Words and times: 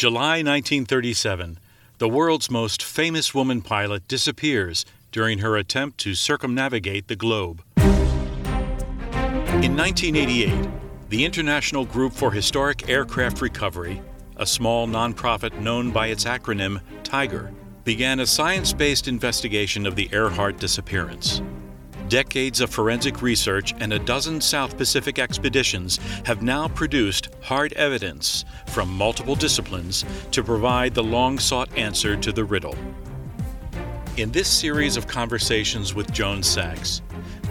July 0.00 0.38
1937. 0.38 1.58
The 1.98 2.08
world's 2.08 2.50
most 2.50 2.82
famous 2.82 3.34
woman 3.34 3.60
pilot 3.60 4.08
disappears 4.08 4.86
during 5.12 5.40
her 5.40 5.58
attempt 5.58 5.98
to 5.98 6.14
circumnavigate 6.14 7.08
the 7.08 7.16
globe. 7.16 7.62
In 7.76 9.76
1988, 9.76 10.70
the 11.10 11.22
International 11.22 11.84
Group 11.84 12.14
for 12.14 12.32
Historic 12.32 12.88
Aircraft 12.88 13.42
Recovery, 13.42 14.00
a 14.38 14.46
small 14.46 14.88
nonprofit 14.88 15.60
known 15.60 15.90
by 15.90 16.06
its 16.06 16.24
acronym 16.24 16.80
TIGHAR, 17.02 17.52
began 17.84 18.20
a 18.20 18.26
science 18.26 18.72
based 18.72 19.06
investigation 19.06 19.84
of 19.84 19.96
the 19.96 20.08
Earhart 20.12 20.58
disappearance. 20.58 21.42
Decades 22.10 22.60
of 22.60 22.70
forensic 22.70 23.22
research 23.22 23.72
and 23.78 23.92
a 23.92 23.98
dozen 24.00 24.40
South 24.40 24.76
Pacific 24.76 25.20
expeditions 25.20 26.00
have 26.24 26.42
now 26.42 26.66
produced 26.66 27.28
hard 27.40 27.72
evidence 27.74 28.44
from 28.66 28.92
multiple 28.92 29.36
disciplines 29.36 30.04
to 30.32 30.42
provide 30.42 30.92
the 30.92 31.04
long 31.04 31.38
sought 31.38 31.72
answer 31.78 32.16
to 32.16 32.32
the 32.32 32.42
riddle. 32.42 32.74
In 34.16 34.32
this 34.32 34.48
series 34.48 34.96
of 34.96 35.06
conversations 35.06 35.94
with 35.94 36.12
Joan 36.12 36.42
Sachs, 36.42 37.00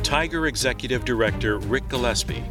TIGHAR 0.03 0.48
Executive 0.48 1.05
Director 1.05 1.59
Ric 1.59 1.87
Gillespie 1.87 2.43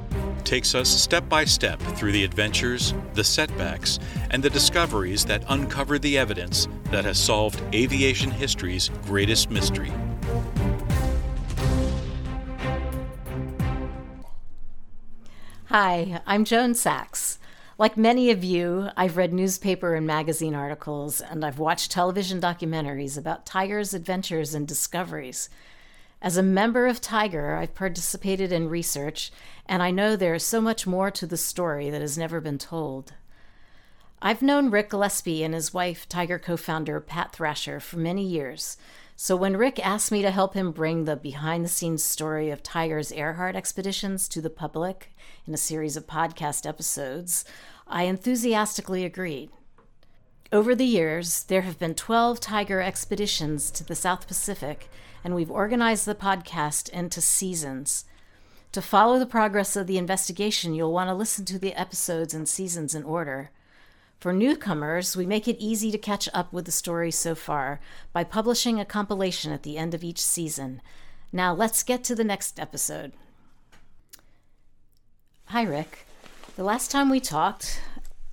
takes 0.45 0.75
us 0.75 0.89
step 0.89 1.29
by 1.29 1.45
step 1.45 1.79
through 1.79 2.13
the 2.13 2.25
adventures, 2.25 2.95
the 3.13 3.23
setbacks, 3.23 3.99
and 4.31 4.43
the 4.43 4.49
discoveries 4.49 5.27
that 5.27 5.45
uncover 5.51 5.99
the 5.99 6.17
evidence 6.17 6.69
that 6.85 7.05
has 7.05 7.19
solved 7.19 7.63
aviation 7.75 8.31
history's 8.31 8.89
greatest 9.05 9.51
mystery. 9.51 9.93
Hi, 15.71 16.23
I'm 16.27 16.47
Joan 16.47 16.75
Sachs. 16.75 17.39
Like 17.77 17.99
many 17.99 18.31
of 18.31 18.43
you, 18.43 18.89
I've 18.97 19.19
read 19.19 19.35
newspaper 19.35 19.95
and 19.95 20.07
magazine 20.07 20.55
articles, 20.55 21.21
and 21.21 21.45
I've 21.45 21.59
watched 21.59 21.91
television 21.91 22.41
documentaries 22.41 23.19
about 23.19 23.45
TIGHAR's 23.45 23.93
adventures 23.93 24.55
and 24.55 24.67
discoveries. 24.67 25.51
As 26.23 26.39
a 26.39 26.43
member 26.43 26.87
of 26.87 27.03
TIGHAR, 27.03 27.59
I've 27.59 27.75
participated 27.75 28.51
in 28.51 28.71
research, 28.71 29.31
and 29.67 29.83
I 29.83 29.91
know 29.91 30.17
there 30.17 30.33
is 30.33 30.43
so 30.43 30.63
much 30.63 30.87
more 30.87 31.11
to 31.11 31.27
the 31.27 31.37
story 31.37 31.91
that 31.91 32.01
has 32.01 32.17
never 32.17 32.41
been 32.41 32.57
told. 32.57 33.13
I've 34.23 34.41
known 34.41 34.71
Ric 34.71 34.89
Gillespie 34.89 35.45
and 35.45 35.53
his 35.53 35.75
wife, 35.75 36.09
TIGHAR 36.09 36.39
co 36.39 36.57
founder 36.57 36.99
Pat 36.99 37.35
Thrasher, 37.35 37.79
for 37.79 37.99
many 37.99 38.25
years. 38.25 38.79
So 39.21 39.35
when 39.35 39.57
Ric 39.57 39.85
asked 39.85 40.13
me 40.13 40.23
to 40.23 40.31
help 40.31 40.55
him 40.55 40.71
bring 40.71 41.05
the 41.05 41.17
behind 41.17 41.65
the 41.65 41.69
scenes 41.69 42.05
story 42.05 42.51
of 42.51 42.63
TIGHAR's 42.63 43.11
Earhart 43.11 43.57
expeditions 43.57 44.29
to 44.29 44.41
the 44.41 44.49
public 44.49 45.11
in 45.45 45.53
a 45.53 45.57
series 45.57 45.97
of 45.97 46.07
podcast 46.07 46.65
episodes, 46.65 47.45
I 47.89 48.05
enthusiastically 48.05 49.05
agreed. 49.05 49.51
Over 50.53 50.73
the 50.77 50.85
years, 50.85 51.43
there 51.43 51.63
have 51.63 51.81
been 51.81 51.97
12 51.97 52.39
TIGHAR 52.39 52.81
expeditions 52.81 53.73
to 53.73 53.83
the 53.83 53.97
South 53.97 54.29
Pacific, 54.29 54.89
and 55.25 55.35
we've 55.35 55.51
organized 55.51 56.07
the 56.07 56.15
podcast 56.15 56.89
into 56.91 57.21
seasons. 57.21 58.05
To 58.71 58.81
follow 58.81 59.19
the 59.19 59.27
progress 59.27 59.75
of 59.75 59.89
the 59.89 59.99
investigation, 59.99 60.75
you'll 60.75 60.93
want 60.93 61.11
to 61.11 61.15
listen 61.15 61.45
to 61.47 61.59
the 61.59 61.75
episodes 61.75 62.35
and 62.35 62.49
seasons 62.49 62.95
in 62.95 63.03
order. 63.03 63.51
For 64.19 64.33
newcomers, 64.33 65.17
we 65.17 65.27
make 65.27 65.47
it 65.47 65.61
easy 65.61 65.93
to 65.93 65.99
catch 65.99 66.29
up 66.35 66.53
with 66.53 66.65
the 66.65 66.73
story 66.73 67.13
so 67.13 67.37
far 67.37 67.79
by 68.13 68.25
publishing 68.25 68.81
a 68.81 68.85
compilation 68.85 69.53
at 69.53 69.63
the 69.63 69.79
end 69.79 69.95
of 69.95 70.03
each 70.03 70.21
season. 70.21 70.83
Now, 71.33 71.55
let's 71.55 71.85
get 71.85 72.03
to 72.05 72.17
the 72.17 72.25
next 72.25 72.59
episode. 72.59 73.13
Hi, 75.47 75.63
Ric. 75.63 76.05
The 76.57 76.65
last 76.65 76.91
time 76.91 77.11
we 77.11 77.21
talked, 77.21 77.81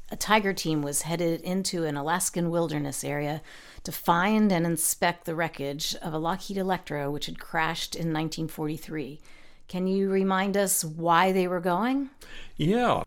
a 0.10 0.16
TIGHAR 0.16 0.54
team 0.54 0.82
was 0.82 1.04
headed 1.04 1.42
into 1.42 1.84
an 1.84 1.96
Alaskan 1.96 2.50
wilderness 2.50 3.04
area 3.04 3.44
to 3.84 3.92
find 3.92 4.52
and 4.52 4.66
inspect 4.66 5.26
the 5.26 5.36
wreckage 5.36 5.96
of 6.02 6.16
a 6.16 6.18
Lockheed 6.18 6.58
Electra 6.58 7.12
which 7.12 7.28
had 7.28 7.38
crashed 7.38 7.94
in 7.94 8.12
1943. 8.12 9.20
Can 9.68 9.86
you 9.86 10.10
remind 10.10 10.58
us 10.58 10.84
why 10.84 11.32
they 11.32 11.48
were 11.48 11.60
going? 11.60 12.10
Yeah. 12.58 13.04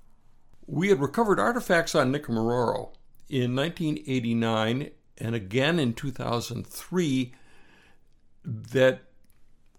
We 0.71 0.91
had 0.91 1.01
recovered 1.01 1.41
artifacts 1.41 1.95
on 1.95 2.13
Nikumaroro 2.13 2.91
in 3.31 3.57
1989 3.57 4.91
and 5.17 5.35
again 5.35 5.79
in 5.79 5.95
2003 5.95 7.33
that 8.45 9.01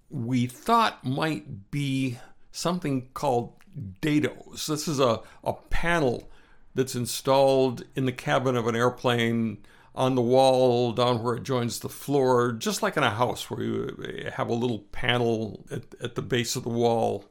we 0.10 0.48
thought 0.48 1.06
might 1.06 1.70
be 1.70 2.18
something 2.52 3.10
called 3.14 3.54
dados. 4.02 4.66
This 4.66 4.88
is 4.88 5.00
a, 5.00 5.22
a 5.44 5.54
panel 5.70 6.32
that's 6.74 6.96
installed 6.96 7.84
in 7.96 8.06
the 8.06 8.12
cabin 8.12 8.58
of 8.58 8.66
an 8.66 8.76
airplane 8.76 9.60
on 9.94 10.16
the 10.16 10.24
wall 10.24 10.92
down 10.92 11.22
where 11.22 11.36
it 11.36 11.44
joins 11.44 11.80
the 11.80 11.90
floor, 11.90 12.52
just 12.52 12.82
like 12.82 12.98
in 12.98 13.04
a 13.04 13.12
house 13.12 13.48
where 13.52 13.62
you 13.62 14.26
uh, 14.28 14.32
have 14.32 14.50
a 14.50 14.56
little 14.56 14.80
panel 14.80 15.68
at, 15.70 15.84
at 16.02 16.16
the 16.16 16.24
base 16.24 16.56
of 16.56 16.64
the 16.64 16.70
wall. 16.70 17.26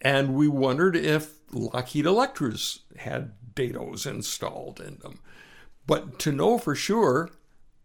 And 0.00 0.34
we 0.34 0.48
wondered 0.48 0.96
if 0.96 1.43
Lockheed 1.54 2.06
Electras 2.06 2.80
had 2.96 3.32
dados 3.54 4.06
installed 4.06 4.80
in 4.80 4.98
them. 4.98 5.20
But 5.86 6.18
to 6.20 6.32
know 6.32 6.58
for 6.58 6.74
sure, 6.74 7.30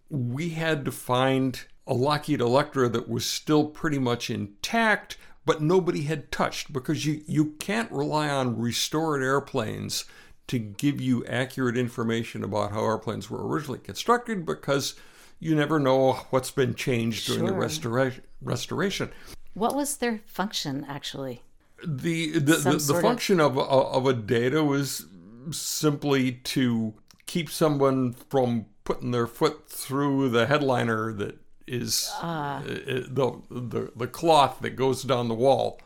we 0.09 0.49
had 0.49 0.85
to 0.85 0.91
find 0.91 1.65
a 1.85 1.93
Lockheed 1.93 2.41
Electra 2.41 2.89
that 2.89 3.09
was 3.09 3.25
still 3.25 3.65
pretty 3.65 3.99
much 3.99 4.29
intact, 4.29 5.17
but 5.45 5.61
nobody 5.61 6.03
had 6.03 6.31
touched 6.31 6.71
because 6.71 7.05
you, 7.05 7.21
you 7.27 7.53
can't 7.59 7.91
rely 7.91 8.29
on 8.29 8.59
restored 8.59 9.21
airplanes 9.21 10.05
to 10.47 10.59
give 10.59 10.99
you 10.99 11.25
accurate 11.25 11.77
information 11.77 12.43
about 12.43 12.71
how 12.71 12.83
airplanes 12.83 13.29
were 13.29 13.47
originally 13.47 13.79
constructed 13.79 14.45
because 14.45 14.95
you 15.39 15.55
never 15.55 15.79
know 15.79 16.13
what's 16.31 16.51
been 16.51 16.73
changed 16.73 17.27
during 17.27 17.47
sure. 17.47 17.59
the 17.59 17.65
restora- 17.65 18.19
restoration. 18.41 19.09
What 19.53 19.75
was 19.75 19.97
their 19.97 20.21
function 20.25 20.85
actually? 20.87 21.43
The 21.85 22.39
the, 22.39 22.55
the, 22.55 22.93
the 22.93 23.01
function 23.01 23.39
of, 23.39 23.57
of, 23.57 24.05
of 24.05 24.05
a 24.05 24.13
dado 24.13 24.63
was 24.63 25.05
simply 25.51 26.33
to 26.33 26.93
keep 27.25 27.49
someone 27.49 28.13
from 28.13 28.65
putting 28.83 29.11
their 29.11 29.27
foot 29.27 29.69
through 29.69 30.29
the 30.29 30.47
headliner 30.47 31.13
that 31.13 31.37
is 31.67 32.11
uh, 32.21 32.61
the, 32.63 33.41
the 33.49 33.91
the 33.95 34.07
cloth 34.07 34.59
that 34.61 34.71
goes 34.71 35.03
down 35.03 35.27
the 35.27 35.35
wall 35.35 35.79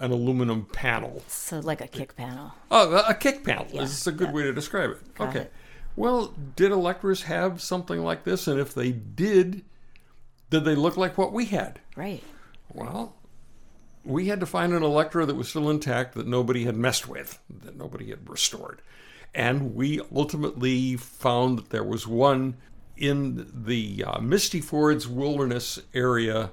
an 0.00 0.10
aluminum 0.10 0.64
panel. 0.72 1.22
So 1.28 1.60
like 1.60 1.80
a 1.80 1.86
kick 1.86 2.16
panel. 2.16 2.52
Oh, 2.70 3.04
a 3.06 3.14
kick 3.14 3.44
panel 3.44 3.66
yeah. 3.70 3.82
is 3.82 4.06
a 4.06 4.12
good 4.12 4.28
yeah. 4.28 4.34
way 4.34 4.42
to 4.44 4.52
describe 4.52 4.90
it. 4.90 5.14
Got 5.14 5.28
okay. 5.28 5.40
It. 5.40 5.52
Well, 5.94 6.34
did 6.56 6.72
Electras 6.72 7.22
have 7.22 7.60
something 7.60 8.02
like 8.02 8.24
this? 8.24 8.48
And 8.48 8.58
if 8.58 8.74
they 8.74 8.92
did, 8.92 9.64
did 10.48 10.64
they 10.64 10.74
look 10.74 10.96
like 10.96 11.18
what 11.18 11.32
we 11.32 11.46
had? 11.46 11.80
Right. 11.96 12.22
Well, 12.72 13.14
we 14.04 14.26
had 14.26 14.40
to 14.40 14.46
find 14.46 14.72
an 14.72 14.82
Electra 14.82 15.26
that 15.26 15.36
was 15.36 15.48
still 15.48 15.70
intact, 15.70 16.14
that 16.14 16.26
nobody 16.26 16.64
had 16.64 16.76
messed 16.76 17.08
with, 17.08 17.38
that 17.48 17.76
nobody 17.76 18.10
had 18.10 18.28
restored. 18.28 18.82
And 19.34 19.74
we 19.74 20.00
ultimately 20.14 20.96
found 20.96 21.58
that 21.58 21.70
there 21.70 21.84
was 21.84 22.06
one 22.06 22.56
in 22.96 23.50
the 23.52 24.04
uh, 24.04 24.20
Misty 24.20 24.60
Fjords 24.60 25.06
Wilderness 25.06 25.80
area 25.94 26.50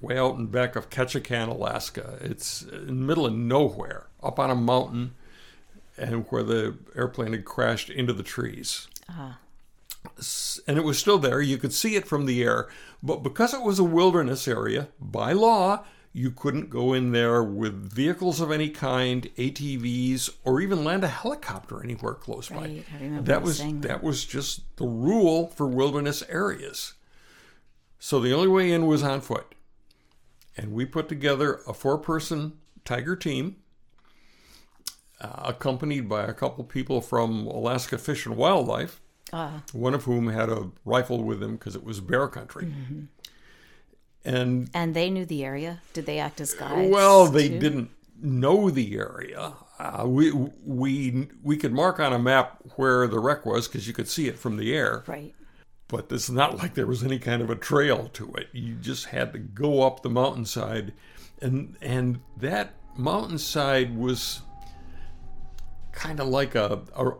way 0.00 0.18
out 0.18 0.36
in 0.36 0.46
back 0.46 0.76
of 0.76 0.90
Ketchikan, 0.90 1.48
Alaska. 1.48 2.18
It's 2.20 2.62
in 2.62 2.86
the 2.86 2.92
middle 2.92 3.26
of 3.26 3.34
nowhere, 3.34 4.06
up 4.22 4.38
on 4.38 4.50
a 4.50 4.54
mountain, 4.54 5.14
and 5.96 6.24
where 6.30 6.42
the 6.42 6.76
airplane 6.96 7.32
had 7.32 7.44
crashed 7.44 7.90
into 7.90 8.12
the 8.12 8.22
trees. 8.22 8.88
Uh-huh. 9.08 9.32
And 10.66 10.78
it 10.78 10.84
was 10.84 10.98
still 10.98 11.18
there. 11.18 11.42
You 11.42 11.58
could 11.58 11.74
see 11.74 11.94
it 11.94 12.08
from 12.08 12.24
the 12.24 12.42
air. 12.42 12.68
But 13.02 13.22
because 13.22 13.52
it 13.52 13.62
was 13.62 13.78
a 13.78 13.84
wilderness 13.84 14.48
area, 14.48 14.88
by 14.98 15.32
law, 15.32 15.84
you 16.12 16.30
couldn't 16.30 16.70
go 16.70 16.92
in 16.92 17.12
there 17.12 17.42
with 17.42 17.92
vehicles 17.92 18.40
of 18.40 18.50
any 18.50 18.68
kind, 18.68 19.28
ATVs, 19.36 20.30
or 20.44 20.60
even 20.60 20.84
land 20.84 21.04
a 21.04 21.08
helicopter 21.08 21.82
anywhere 21.82 22.14
close 22.14 22.50
right. 22.50 22.84
by. 23.00 23.20
that 23.22 23.42
was 23.42 23.58
that. 23.58 23.82
that 23.82 24.02
was 24.02 24.24
just 24.24 24.62
the 24.76 24.86
rule 24.86 25.46
for 25.48 25.66
wilderness 25.66 26.22
areas. 26.28 26.94
So 27.98 28.18
the 28.18 28.32
only 28.32 28.48
way 28.48 28.72
in 28.72 28.86
was 28.86 29.02
on 29.02 29.20
foot 29.20 29.54
and 30.60 30.72
we 30.72 30.84
put 30.84 31.08
together 31.08 31.60
a 31.66 31.72
four 31.72 31.98
person 31.98 32.52
TIGHAR 32.84 33.16
team 33.16 33.56
uh, 35.20 35.42
accompanied 35.44 36.08
by 36.08 36.24
a 36.24 36.34
couple 36.34 36.64
people 36.64 37.00
from 37.00 37.46
Alaska 37.46 37.98
Fish 37.98 38.26
and 38.26 38.36
Wildlife, 38.36 39.00
uh. 39.32 39.60
one 39.72 39.94
of 39.94 40.04
whom 40.04 40.28
had 40.28 40.48
a 40.48 40.70
rifle 40.84 41.22
with 41.22 41.42
him 41.42 41.52
because 41.52 41.74
it 41.74 41.84
was 41.84 42.00
bear 42.00 42.28
country. 42.28 42.66
Mm-hmm. 42.66 43.00
And 44.24 44.68
and 44.74 44.94
they 44.94 45.08
knew 45.10 45.24
the 45.24 45.44
area. 45.44 45.80
Did 45.92 46.06
they 46.06 46.18
act 46.18 46.40
as 46.40 46.52
guides? 46.54 46.90
Well, 46.90 47.26
they 47.26 47.48
too? 47.48 47.58
didn't 47.58 47.90
know 48.20 48.68
the 48.70 48.96
area. 48.98 49.54
Uh, 49.78 50.04
we 50.06 50.30
we 50.30 51.28
we 51.42 51.56
could 51.56 51.72
mark 51.72 51.98
on 52.00 52.12
a 52.12 52.18
map 52.18 52.58
where 52.76 53.06
the 53.06 53.18
wreck 53.18 53.46
was 53.46 53.66
because 53.66 53.86
you 53.88 53.94
could 53.94 54.08
see 54.08 54.28
it 54.28 54.38
from 54.38 54.56
the 54.56 54.74
air. 54.74 55.04
Right 55.06 55.34
but 55.88 56.06
it's 56.12 56.30
not 56.30 56.56
like 56.58 56.74
there 56.74 56.86
was 56.86 57.02
any 57.02 57.18
kind 57.18 57.42
of 57.42 57.50
a 57.50 57.56
trail 57.56 58.08
to 58.12 58.32
it. 58.34 58.46
You 58.52 58.74
just 58.76 59.06
had 59.06 59.32
to 59.32 59.40
go 59.40 59.82
up 59.82 60.02
the 60.04 60.08
mountainside, 60.08 60.92
and 61.40 61.74
and 61.82 62.20
that 62.36 62.74
mountainside 62.96 63.96
was 63.96 64.40
kind 65.90 66.20
of 66.20 66.28
like 66.28 66.54
a, 66.54 66.80
a 66.96 67.10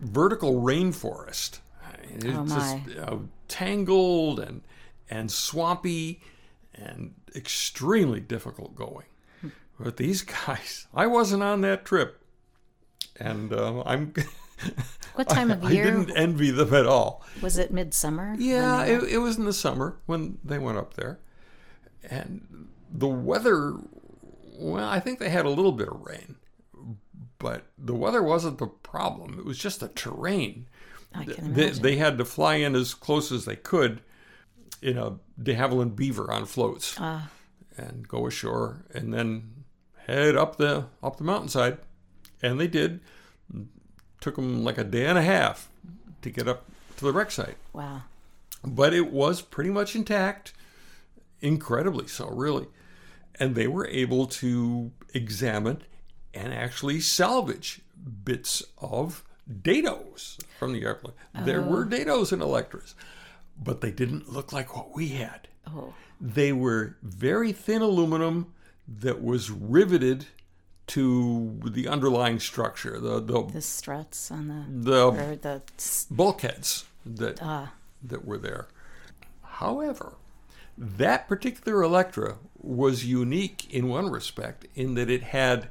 vertical 0.00 0.62
rainforest. 0.62 1.58
It's 2.14 2.24
Oh, 2.24 2.44
my. 2.44 2.82
just 2.86 2.98
uh, 2.98 3.16
tangled 3.48 4.40
and 4.40 4.62
and 5.10 5.30
swampy 5.30 6.22
and 6.76 7.14
extremely 7.34 8.20
difficult 8.20 8.74
going. 8.74 9.06
But 9.78 9.96
these 9.98 10.22
guys, 10.22 10.86
I 10.94 11.06
wasn't 11.06 11.42
on 11.42 11.60
that 11.62 11.84
trip, 11.84 12.20
and 13.18 13.52
uh, 13.52 13.82
I'm. 13.84 14.12
What 15.16 15.28
time 15.28 15.50
of 15.50 15.62
I 15.64 15.70
year 15.70 15.84
I 15.86 15.90
didn't 15.90 16.16
envy 16.16 16.50
them 16.50 16.72
at 16.74 16.86
all. 16.86 17.22
was 17.42 17.58
it? 17.58 17.70
Midsummer. 17.72 18.34
Yeah, 18.38 18.84
it, 18.84 19.02
it 19.04 19.18
was 19.18 19.36
in 19.38 19.44
the 19.46 19.52
summer 19.52 19.96
when 20.06 20.38
they 20.44 20.58
went 20.58 20.76
up 20.78 20.94
there. 20.94 21.20
And 22.10 22.68
the 22.90 23.06
weather, 23.08 23.74
well, 24.58 24.86
I 24.88 24.98
think 25.00 25.18
they 25.18 25.28
had 25.30 25.44
a 25.46 25.50
little 25.50 25.72
bit 25.72 25.88
of 25.88 26.00
rain, 26.06 26.36
but 27.38 27.64
the 27.78 27.94
weather 27.94 28.22
wasn't 28.22 28.58
the 28.58 28.66
problem. 28.66 29.38
It 29.38 29.44
was 29.44 29.58
just 29.58 29.80
the 29.80 29.88
terrain. 29.88 30.68
I 31.14 31.24
can 31.24 31.52
They, 31.54 31.64
imagine. 31.64 31.82
they 31.82 31.96
had 31.96 32.16
to 32.18 32.24
fly 32.26 32.54
in 32.56 32.74
as 32.74 32.92
close 32.94 33.30
as 33.32 33.44
they 33.46 33.56
could 33.56 34.00
in 34.82 34.98
a 34.98 35.16
de 35.42 35.54
Havilland 35.54 35.96
Beaver 35.96 36.30
on 36.32 36.44
floats 36.46 36.96
Ah. 36.98 37.30
and 37.76 38.06
go 38.08 38.26
ashore 38.26 38.84
and 38.94 39.12
then 39.12 39.64
head 40.06 40.36
up 40.36 40.56
the 40.56 40.86
up 41.02 41.16
the 41.16 41.24
mountainside. 41.24 41.78
And 42.42 42.60
they 42.60 42.68
did. 42.68 43.00
Took 44.20 44.36
them 44.36 44.64
like 44.64 44.78
a 44.78 44.84
day 44.84 45.06
and 45.06 45.18
a 45.18 45.22
half 45.22 45.68
to 46.22 46.30
get 46.30 46.48
up 46.48 46.64
to 46.96 47.04
the 47.04 47.12
wreck 47.12 47.30
site 47.30 47.56
wow. 47.72 48.02
but 48.64 48.92
it 48.94 49.12
was 49.12 49.40
pretty 49.42 49.70
much 49.70 49.94
intact, 49.94 50.52
incredibly 51.40 52.06
so, 52.08 52.28
really. 52.30 52.66
And 53.38 53.54
they 53.54 53.66
were 53.68 53.86
able 53.86 54.26
to 54.26 54.90
examine 55.14 55.82
and 56.34 56.52
actually 56.54 57.00
salvage 57.00 57.80
bits 58.24 58.62
of 58.78 59.22
dados 59.62 60.38
from 60.58 60.72
the 60.72 60.82
airplane. 60.82 61.14
There 61.44 61.60
were 61.62 61.84
dados 61.86 62.32
in 62.32 62.40
Electras, 62.40 62.94
but 63.62 63.80
they 63.80 63.90
didn't 63.90 64.32
look 64.32 64.52
like 64.52 64.76
what 64.76 64.94
we 64.94 65.08
had. 65.08 65.48
Oh, 65.66 65.94
They 66.20 66.52
were 66.52 66.96
very 67.02 67.52
thin 67.52 67.82
aluminum 67.82 68.52
that 68.88 69.22
was 69.22 69.50
riveted 69.50 70.26
to 70.88 71.60
the 71.64 71.88
underlying 71.88 72.38
structure, 72.38 73.00
the 73.00 73.20
the, 73.20 73.42
the 73.52 73.60
struts 73.60 74.30
on 74.30 74.48
the 74.48 74.90
the 74.90 75.06
or 75.06 75.36
the 75.36 75.62
bulkheads 76.10 76.84
that 77.04 77.40
ah 77.42 77.72
that 78.02 78.24
were 78.24 78.38
there. 78.38 78.68
However, 79.42 80.14
that 80.78 81.26
particular 81.26 81.82
Electra 81.82 82.36
was 82.60 83.04
unique 83.04 83.72
in 83.72 83.88
one 83.88 84.10
respect 84.10 84.66
in 84.74 84.94
that 84.94 85.10
it 85.10 85.22
had 85.22 85.68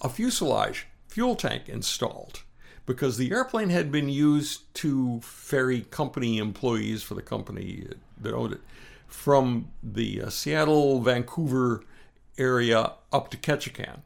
a 0.00 0.08
fuselage 0.08 0.86
fuel 1.08 1.34
tank 1.34 1.68
installed 1.68 2.42
because 2.86 3.18
the 3.18 3.32
airplane 3.32 3.70
had 3.70 3.92
been 3.92 4.08
used 4.08 4.72
to 4.74 5.20
ferry 5.20 5.82
company 5.82 6.38
employees 6.38 7.02
for 7.02 7.14
the 7.14 7.22
company 7.22 7.86
that 8.20 8.32
owned 8.32 8.54
it 8.54 8.60
from 9.06 9.68
the 9.82 10.22
uh, 10.22 10.30
Seattle, 10.30 11.00
Vancouver 11.00 11.84
area 12.38 12.92
up 13.12 13.30
to 13.30 13.36
Ketchikan. 13.36 14.00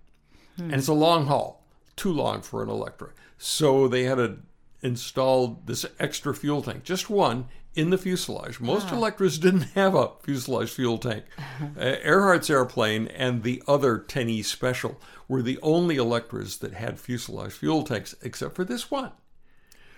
And 0.59 0.75
it's 0.75 0.88
a 0.88 0.93
long 0.93 1.27
haul, 1.27 1.62
too 1.97 2.12
long 2.12 2.43
for 2.43 2.62
an 2.62 2.69
Electra. 2.69 3.11
So 3.38 3.88
they 3.88 4.05
had 4.05 4.17
to 4.17 4.38
install 4.83 5.61
this 5.65 5.87
extra 5.99 6.35
fuel 6.35 6.62
tank, 6.62 6.85
just 6.85 7.09
one 7.09 7.47
in 7.75 7.90
the 7.90 7.99
fuselage. 7.99 8.61
Most 8.61 8.90
Electras 8.90 9.38
didn't 9.38 9.69
have 9.75 9.94
a 9.94 10.11
fuselage 10.22 10.70
fuel 10.70 10.99
tank. 10.99 11.25
Uh, 11.78 11.96
Earhart's 12.05 12.49
airplane 12.50 13.06
and 13.08 13.43
the 13.43 13.62
other 13.69 13.99
10E 13.99 14.44
Special 14.44 14.99
were 15.28 15.43
the 15.43 15.58
only 15.62 15.96
Electras 15.96 16.56
that 16.58 16.72
had 16.75 16.99
fuselage 16.99 17.52
fuel 17.52 17.82
tanks, 17.84 18.14
except 18.22 18.55
for 18.56 18.64
this 18.64 18.90
one. 18.90 19.12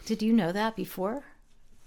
Did 0.06 0.22
you 0.22 0.32
know 0.32 0.50
that 0.52 0.74
before? 0.76 1.24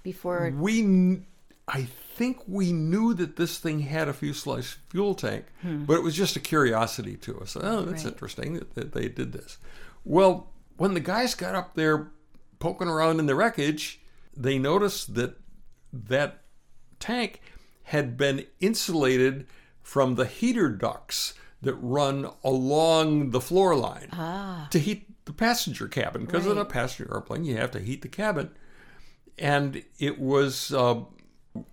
Before 0.03 0.51
We, 0.57 0.81
kn- 0.81 1.25
I 1.67 1.83
think 1.83 2.39
we 2.47 2.71
knew 2.71 3.13
that 3.15 3.35
this 3.35 3.57
thing 3.59 3.81
had 3.81 4.07
a 4.07 4.13
fuselage 4.13 4.77
fuel 4.89 5.13
tank, 5.15 5.45
but 5.63 5.95
it 5.97 6.03
was 6.03 6.15
just 6.15 6.35
a 6.35 6.39
curiosity 6.39 7.15
to 7.17 7.39
us. 7.39 7.57
Oh, 7.59 7.81
that's 7.81 8.03
Right. 8.05 8.13
interesting 8.13 8.61
that 8.75 8.93
they 8.93 9.09
did 9.09 9.33
this. 9.33 9.57
Well, 10.05 10.51
when 10.77 10.93
the 10.93 10.99
guys 11.01 11.35
got 11.35 11.55
up 11.55 11.75
there 11.75 12.11
poking 12.59 12.87
around 12.87 13.19
in 13.19 13.25
the 13.25 13.35
wreckage, 13.35 13.99
they 14.35 14.57
noticed 14.57 15.15
that 15.15 15.37
that 16.07 16.41
tank 16.99 17.41
had 17.83 18.17
been 18.17 18.45
insulated 18.59 19.47
from 19.81 20.15
the 20.15 20.25
heater 20.25 20.69
ducts 20.69 21.33
that 21.61 21.75
run 21.75 22.29
along 22.43 23.31
the 23.31 23.41
floor 23.41 23.75
line 23.75 24.09
to 24.71 24.79
heat 24.79 25.07
the 25.25 25.33
passenger 25.33 25.87
cabin. 25.87 26.25
Because 26.25 26.45
in 26.45 26.57
a 26.57 26.65
passenger 26.65 27.11
airplane, 27.13 27.43
you 27.45 27.57
have 27.57 27.71
to 27.71 27.79
heat 27.79 28.01
the 28.01 28.07
cabin 28.07 28.49
and 29.37 29.83
it 29.99 30.19
was 30.19 30.71
uh, 30.73 31.01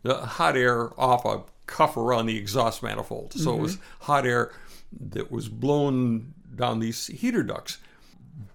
hot 0.07 0.57
air 0.57 0.99
off 1.01 1.25
a 1.25 1.43
cuff 1.67 1.97
around 1.97 2.27
the 2.27 2.37
exhaust 2.37 2.83
manifold. 2.83 3.33
So 3.35 3.55
it 3.55 3.61
was 3.61 3.79
hot 4.01 4.27
air 4.27 4.53
that 5.11 5.31
was 5.31 5.49
blown 5.49 6.35
down 6.55 6.81
these 6.81 7.07
heater 7.07 7.43
ducts. 7.43 7.79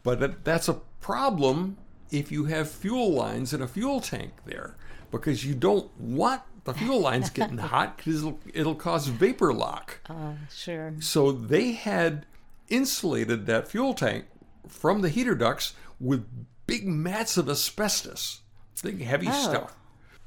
But 0.03 0.19
that, 0.19 0.43
that's 0.43 0.67
a 0.67 0.81
problem 1.01 1.77
if 2.11 2.31
you 2.31 2.45
have 2.45 2.69
fuel 2.69 3.11
lines 3.11 3.53
and 3.53 3.63
a 3.63 3.67
fuel 3.67 4.01
tank 4.01 4.31
there 4.45 4.75
because 5.11 5.45
you 5.45 5.53
don't 5.55 5.89
want 5.99 6.41
the 6.63 6.73
fuel 6.73 6.99
lines 6.99 7.29
getting 7.29 7.57
hot 7.73 7.97
because 7.97 8.17
it'll, 8.21 8.39
it'll 8.53 8.75
cause 8.75 9.07
vapor 9.07 9.53
lock. 9.53 9.99
uh, 10.09 10.33
sure. 10.53 10.93
So 10.99 11.31
they 11.31 11.71
had 11.73 12.25
insulated 12.69 13.45
that 13.45 13.67
fuel 13.67 13.93
tank 13.93 14.25
from 14.67 15.01
the 15.01 15.09
heater 15.09 15.35
ducts 15.35 15.73
with 15.99 16.25
big 16.67 16.85
mats 16.85 17.37
of 17.37 17.47
asbestos, 17.49 18.41
big 18.83 19.01
heavy 19.01 19.27
Oh. 19.29 19.43
stuff. 19.49 19.77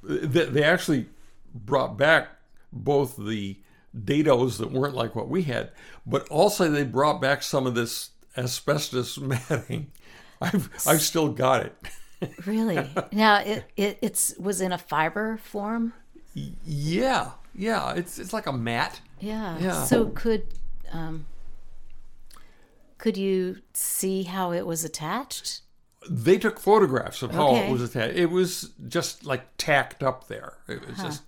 They, 0.03 0.47
they 0.47 0.63
actually 0.63 1.09
brought 1.55 1.99
back 1.99 2.29
both 2.73 3.17
the 3.19 3.59
dados 3.95 4.57
that 4.59 4.73
weren't 4.73 4.95
like 4.95 5.15
what 5.15 5.29
we 5.29 5.43
had, 5.43 5.73
but 6.07 6.27
also 6.29 6.71
they 6.71 6.85
brought 6.85 7.21
back 7.21 7.43
some 7.43 7.67
of 7.67 7.75
this 7.75 8.11
asbestos 8.37 9.19
matting. 9.21 9.91
I've 10.41 10.71
I've 10.87 11.03
still 11.03 11.29
got 11.29 11.67
it. 11.67 11.77
Really? 12.47 12.89
now 13.13 13.39
it, 13.39 13.65
it 13.77 13.99
it's 14.03 14.35
was 14.39 14.61
in 14.61 14.73
a 14.73 14.79
fiber 14.79 15.39
form. 15.39 15.93
Yeah, 16.35 17.31
yeah, 17.55 17.95
it's 17.95 18.19
it's 18.19 18.33
like 18.33 18.47
a 18.47 18.53
mat. 18.53 19.01
Yeah. 19.21 19.59
Yeah. 19.59 19.85
So 19.85 20.07
could 20.07 20.47
um 20.93 21.27
could 22.99 23.17
you 23.17 23.57
see 23.73 24.25
how 24.25 24.53
it 24.53 24.67
was 24.67 24.85
attached? 24.85 25.63
they 26.09 26.39
took 26.39 26.59
photographs 26.59 27.23
of 27.23 27.31
how 27.33 27.49
Okay. 27.49 27.69
it 27.69 27.73
was 27.73 27.83
attached. 27.83 28.17
It 28.17 28.31
was 28.31 28.71
just 28.89 29.25
like 29.27 29.43
tacked 29.59 30.03
up 30.03 30.29
there. 30.29 30.55
It 30.67 30.87
was 30.87 30.97
just 30.97 31.23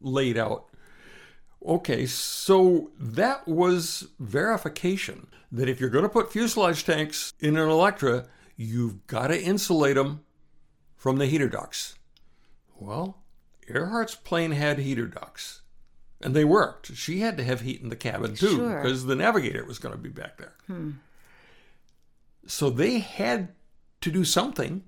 laid 0.00 0.38
out. 0.38 0.66
Okay, 1.66 2.06
so 2.06 2.90
that 2.98 3.46
was 3.48 4.08
verification 4.20 5.26
that 5.50 5.68
if 5.68 5.80
you're 5.80 5.90
going 5.90 6.04
to 6.04 6.08
put 6.08 6.32
fuselage 6.32 6.84
tanks 6.84 7.32
in 7.40 7.56
an 7.56 7.68
Electra, 7.68 8.26
you've 8.56 9.06
got 9.08 9.28
to 9.28 9.40
insulate 9.42 9.96
them 9.96 10.20
from 11.02 11.16
the 11.16 11.26
heater 11.26 11.48
ducts. 11.48 11.96
Well, 12.78 13.18
Earhart's 13.68 14.14
plane 14.14 14.52
had 14.52 14.78
heater 14.78 15.08
ducts, 15.08 15.62
and 16.20 16.32
they 16.32 16.44
worked. 16.44 16.94
She 16.94 17.18
had 17.18 17.36
to 17.38 17.42
have 17.42 17.62
heat 17.62 17.82
in 17.82 17.88
the 17.88 17.96
cabin 17.96 18.36
too, 18.36 18.54
Sure. 18.54 18.80
because 18.80 19.06
the 19.06 19.16
navigator 19.16 19.64
was 19.64 19.80
going 19.80 19.96
to 19.96 20.00
be 20.00 20.10
back 20.10 20.38
there. 20.38 20.54
Hmm. 20.68 20.90
So 22.46 22.70
they 22.70 23.00
had 23.00 23.48
to 24.02 24.12
do 24.12 24.24
something. 24.24 24.84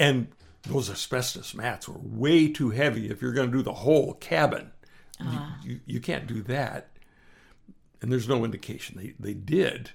And 0.00 0.32
those 0.62 0.90
asbestos 0.90 1.54
mats 1.54 1.88
were 1.88 2.00
way 2.00 2.48
too 2.48 2.70
heavy 2.70 3.08
if 3.08 3.22
you're 3.22 3.32
going 3.32 3.52
to 3.52 3.56
do 3.56 3.62
the 3.62 3.72
whole 3.72 4.14
cabin. 4.14 4.72
You, 5.20 5.26
uh-huh. 5.28 5.54
you, 5.62 5.80
you 5.86 6.00
can't 6.00 6.26
do 6.26 6.42
that. 6.42 6.90
And 8.02 8.10
there's 8.10 8.28
no 8.28 8.44
indication 8.44 8.98
they, 8.98 9.14
they 9.20 9.34
did. 9.34 9.90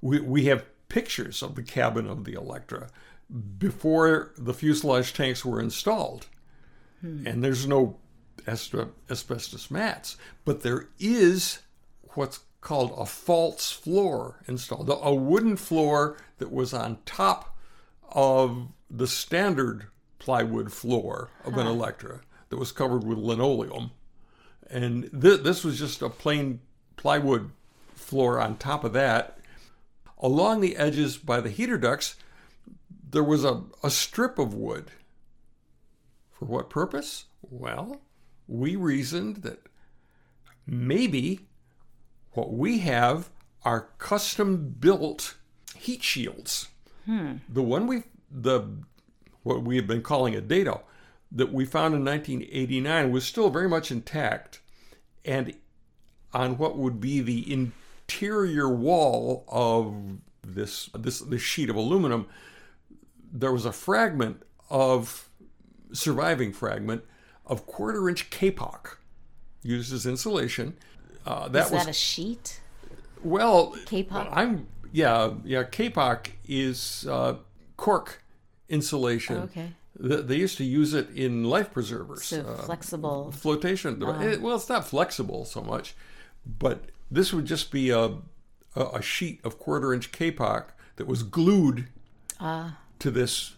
We, 0.00 0.20
we 0.20 0.44
have 0.44 0.64
pictures 0.88 1.42
of 1.42 1.56
the 1.56 1.64
cabin 1.64 2.06
of 2.06 2.24
the 2.24 2.34
Electra 2.34 2.88
before 3.58 4.32
the 4.36 4.54
fuselage 4.54 5.12
tanks 5.12 5.44
were 5.44 5.60
installed. 5.60 6.26
Hmm. 7.00 7.26
And 7.26 7.44
there's 7.44 7.66
no 7.66 7.98
asbestos 8.48 9.70
mats. 9.70 10.16
But 10.44 10.62
there 10.62 10.88
is 10.98 11.60
what's 12.14 12.40
called 12.60 12.94
a 12.96 13.06
false 13.06 13.70
floor 13.70 14.40
installed, 14.48 14.90
a 14.90 15.14
wooden 15.14 15.56
floor 15.56 16.16
that 16.38 16.50
was 16.50 16.72
on 16.72 16.98
top 17.04 17.56
of 18.10 18.68
the 18.90 19.06
standard 19.06 19.86
plywood 20.18 20.72
floor 20.72 21.30
of 21.44 21.56
an 21.56 21.66
Electra 21.66 22.20
that 22.48 22.56
was 22.56 22.72
covered 22.72 23.04
with 23.04 23.18
linoleum. 23.18 23.90
And 24.70 25.10
th- 25.20 25.42
this 25.42 25.62
was 25.62 25.78
just 25.78 26.02
a 26.02 26.08
plain 26.08 26.60
plywood 26.96 27.50
floor 27.94 28.40
on 28.40 28.56
top 28.56 28.84
of 28.84 28.92
that. 28.94 29.38
Along 30.18 30.60
the 30.60 30.76
edges 30.76 31.16
by 31.16 31.40
the 31.40 31.50
heater 31.50 31.78
ducts, 31.78 32.16
there 33.08 33.24
was 33.24 33.44
a, 33.44 33.62
a 33.82 33.90
strip 33.90 34.38
of 34.38 34.54
wood. 34.54 34.90
For 36.32 36.44
what 36.44 36.68
purpose? 36.68 37.26
Well, 37.40 38.00
we 38.46 38.76
reasoned 38.76 39.36
that 39.36 39.60
maybe 40.66 41.46
what 42.32 42.52
we 42.52 42.78
have 42.80 43.30
are 43.64 43.88
custom 43.98 44.76
built 44.78 45.36
heat 45.74 46.02
shields. 46.02 46.68
Hmm. 47.06 47.36
The 47.48 47.62
one 47.62 47.86
we 47.86 48.04
the 48.30 48.68
what 49.42 49.62
we 49.62 49.76
have 49.76 49.86
been 49.86 50.02
calling 50.02 50.34
a 50.34 50.40
dado 50.40 50.82
that 51.32 51.52
we 51.52 51.64
found 51.64 51.94
in 51.94 52.04
1989 52.04 53.10
was 53.10 53.24
still 53.24 53.50
very 53.50 53.68
much 53.68 53.90
intact, 53.90 54.60
and 55.24 55.54
on 56.32 56.58
what 56.58 56.76
would 56.76 57.00
be 57.00 57.20
the 57.20 57.50
interior 57.52 58.68
wall 58.68 59.44
of 59.48 60.18
this 60.42 60.90
this 60.94 61.20
this 61.20 61.42
sheet 61.42 61.70
of 61.70 61.76
aluminum, 61.76 62.26
there 63.32 63.52
was 63.52 63.64
a 63.64 63.72
fragment 63.72 64.42
of 64.70 65.28
surviving 65.92 66.52
fragment 66.52 67.02
of 67.46 67.66
quarter 67.66 68.08
inch 68.08 68.30
kapok 68.30 68.96
used 69.62 69.92
as 69.92 70.06
insulation. 70.06 70.76
Uh, 71.24 71.48
that 71.48 71.66
Is 71.66 71.72
was 71.72 71.84
that 71.84 71.90
a 71.90 71.92
sheet? 71.92 72.60
well. 73.22 73.72
Kapok? 73.86 74.28
I'm 74.32 74.66
yeah 74.92 75.32
yeah. 75.44 75.64
Kapok 75.64 76.28
is 76.48 77.06
uh, 77.10 77.36
cork 77.76 78.22
insulation. 78.68 79.36
Oh, 79.36 79.42
okay. 79.42 79.72
Th- 80.00 80.24
They 80.24 80.36
used 80.36 80.56
to 80.58 80.64
use 80.64 80.94
it 80.94 81.08
in 81.10 81.44
life 81.44 81.72
preservers. 81.72 82.24
So 82.24 82.40
uh, 82.42 82.62
flexible. 82.62 83.32
flotation. 83.32 84.02
It- 84.02 84.40
well, 84.40 84.56
it's 84.56 84.68
not 84.68 84.86
flexible 84.86 85.44
so 85.44 85.62
much, 85.62 85.94
but 86.46 86.86
this 87.10 87.32
would 87.32 87.44
just 87.46 87.70
be 87.70 87.90
a 87.90 88.18
a, 88.76 89.00
sheet 89.00 89.40
of 89.42 89.58
quarter 89.58 89.94
inch 89.94 90.12
kapok 90.12 90.66
that 90.96 91.06
was 91.06 91.22
glued 91.22 91.88
to 92.98 93.10
this 93.10 93.56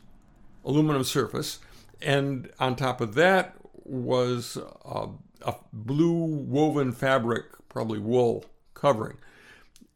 aluminum 0.64 1.04
surface, 1.04 1.59
and 2.00 2.50
on 2.59 2.76
top 2.76 3.00
of 3.00 3.14
that 3.14 3.54
was 3.85 4.59
a, 4.85 5.09
a 5.42 5.54
blue 5.73 6.25
woven 6.25 6.92
fabric, 6.92 7.47
probably 7.68 7.99
wool 7.99 8.45
covering. 8.75 9.16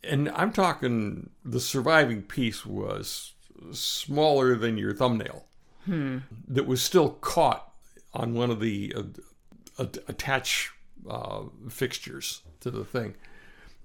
And 0.04 0.30
I'm 0.30 0.52
talking 0.52 1.30
the 1.44 1.60
surviving 1.60 2.22
piece 2.22 2.66
was 2.66 3.32
smaller 3.72 4.56
than 4.56 4.76
your 4.76 4.94
thumbnail. 4.94 5.44
That 6.48 6.66
was 6.66 6.82
still 6.82 7.10
caught 7.10 7.72
on 8.14 8.34
one 8.34 8.50
of 8.50 8.60
the 8.60 8.94
uh, 9.78 9.84
attach 10.08 10.72
uh, 11.08 11.42
fixtures 11.68 12.42
to 12.60 12.70
the 12.70 12.84
thing. 12.84 13.14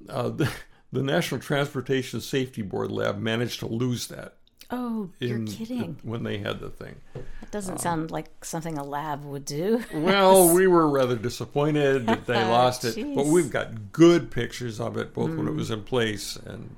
Uh, 0.09 0.29
the, 0.29 0.51
the 0.91 1.03
National 1.03 1.39
Transportation 1.39 2.21
Safety 2.21 2.61
Board 2.61 2.91
lab 2.91 3.19
managed 3.19 3.59
to 3.59 3.67
lose 3.67 4.07
that. 4.07 4.36
Oh, 4.69 5.09
you're 5.19 5.37
in- 5.37 5.47
kidding. 5.47 5.97
when 6.03 6.23
they 6.23 6.39
had 6.39 6.59
the 6.59 6.69
thing. 6.69 6.95
That 7.13 7.51
doesn't 7.51 7.73
um, 7.73 7.79
sound 7.79 8.11
like 8.11 8.43
something 8.43 8.77
a 8.77 8.83
lab 8.83 9.23
would 9.23 9.45
do. 9.45 9.83
Well, 9.93 10.53
we 10.53 10.67
were 10.67 10.89
rather 10.89 11.15
disappointed 11.15 12.05
that 12.07 12.25
they 12.25 12.35
oh, 12.43 12.49
lost 12.49 12.83
it, 12.83 13.15
but 13.15 13.27
we've 13.27 13.49
got 13.49 13.91
good 13.91 14.29
pictures 14.29 14.79
of 14.79 14.97
it, 14.97 15.13
both 15.13 15.35
when 15.35 15.47
it 15.47 15.53
was 15.53 15.69
mm. 15.69 15.75
in 15.75 15.83
place 15.83 16.35
and 16.35 16.75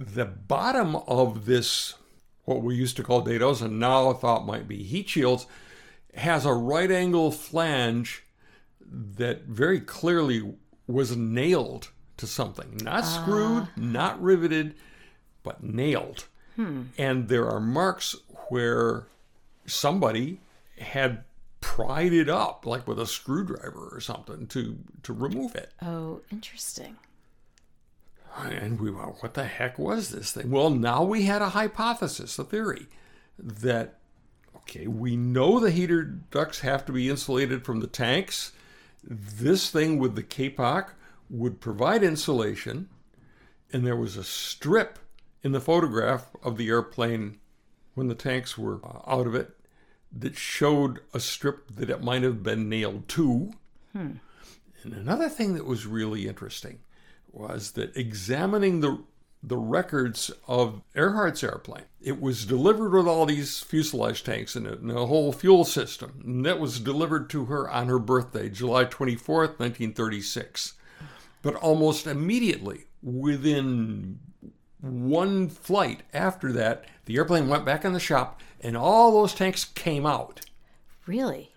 the 0.00 0.24
bottom 0.24 0.96
of 0.96 1.44
this, 1.44 1.94
what 2.46 2.62
we 2.62 2.74
used 2.74 2.96
to 2.96 3.02
call 3.02 3.22
dados 3.22 3.60
and 3.60 3.78
now 3.78 4.12
thought 4.14 4.46
might 4.46 4.66
be 4.66 4.82
heat 4.82 5.10
shields, 5.10 5.46
has 6.14 6.46
a 6.46 6.52
right 6.52 6.90
angle 6.90 7.30
flange 7.30 8.24
that 8.80 9.42
very 9.44 9.78
clearly 9.78 10.54
was 10.86 11.16
nailed 11.16 11.90
to 12.16 12.26
something, 12.26 12.78
not 12.82 13.02
screwed, 13.02 13.64
ah. 13.64 13.70
not 13.76 14.20
riveted, 14.20 14.74
but 15.42 15.62
nailed. 15.62 16.26
And 16.56 17.28
there 17.28 17.48
are 17.48 17.60
marks 17.60 18.14
where 18.48 19.06
somebody 19.66 20.40
had 20.78 21.24
pried 21.60 22.12
it 22.12 22.28
up 22.28 22.66
like 22.66 22.86
with 22.86 22.98
a 22.98 23.06
screwdriver 23.06 23.88
or 23.92 24.00
something 24.00 24.46
to 24.48 24.78
to 25.02 25.12
remove 25.12 25.54
it. 25.54 25.72
Oh, 25.82 26.20
interesting. 26.30 26.96
and 28.38 28.80
we 28.80 28.90
went 28.90 29.22
what 29.22 29.34
the 29.34 29.44
heck 29.44 29.78
was 29.78 30.10
this 30.10 30.32
thing? 30.32 30.50
Well 30.50 30.70
now 30.70 31.02
we 31.02 31.22
had 31.22 31.42
a 31.42 31.50
hypothesis 31.50 32.38
a 32.38 32.44
theory 32.44 32.88
that 33.38 33.98
okay 34.56 34.86
we 34.86 35.16
know 35.16 35.60
the 35.60 35.70
heater 35.70 36.02
ducts 36.02 36.60
have 36.60 36.84
to 36.86 36.92
be 36.92 37.08
insulated 37.08 37.64
from 37.64 37.80
the 37.80 37.86
tanks. 37.86 38.52
This 39.02 39.70
thing 39.70 39.98
with 39.98 40.14
the 40.14 40.22
kapok 40.22 40.90
would 41.28 41.60
provide 41.60 42.02
insulation 42.02 42.88
and 43.72 43.86
there 43.86 43.96
was 43.96 44.16
a 44.16 44.24
strip 44.24 44.98
in 45.42 45.52
the 45.52 45.60
photograph 45.60 46.26
of 46.42 46.56
the 46.56 46.68
airplane 46.68 47.38
when 47.94 48.08
the 48.08 48.14
tanks 48.14 48.56
were 48.56 48.80
uh, 48.84 49.00
out 49.06 49.26
of 49.26 49.34
it 49.34 49.56
that 50.12 50.36
showed 50.36 51.00
a 51.14 51.20
strip 51.20 51.74
that 51.74 51.90
it 51.90 52.02
might 52.02 52.22
have 52.22 52.42
been 52.42 52.68
nailed 52.68 53.08
to. 53.08 53.52
And 54.82 54.92
another 54.94 55.28
thing 55.28 55.54
that 55.54 55.66
was 55.66 55.86
really 55.86 56.26
interesting 56.26 56.80
was 57.30 57.72
that 57.72 57.96
examining 57.96 58.80
the 58.80 59.04
the 59.42 59.56
records 59.56 60.30
of 60.46 60.82
Earhart's 60.94 61.42
airplane, 61.42 61.86
it 62.00 62.20
was 62.20 62.44
delivered 62.44 62.92
with 62.92 63.06
all 63.06 63.24
these 63.24 63.60
fuselage 63.60 64.22
tanks 64.22 64.54
in 64.54 64.66
it 64.66 64.80
and 64.80 64.90
a 64.90 65.06
whole 65.06 65.32
fuel 65.32 65.64
system. 65.64 66.20
And 66.24 66.44
that 66.44 66.60
was 66.60 66.78
delivered 66.78 67.30
to 67.30 67.46
her 67.46 67.68
on 67.70 67.88
her 67.88 67.98
birthday, 67.98 68.50
July 68.50 68.84
24th, 68.84 69.58
1936. 69.58 70.74
But 71.40 71.54
almost 71.54 72.06
immediately, 72.06 72.84
within 73.02 74.18
one 74.80 75.48
flight 75.48 76.02
after 76.12 76.52
that, 76.52 76.84
the 77.04 77.16
airplane 77.16 77.48
went 77.48 77.64
back 77.64 77.84
in 77.84 77.92
the 77.92 78.00
shop 78.00 78.40
and 78.60 78.76
all 78.76 79.12
those 79.12 79.34
tanks 79.34 79.64
came 79.64 80.06
out. 80.06 80.40
Really? 81.06 81.50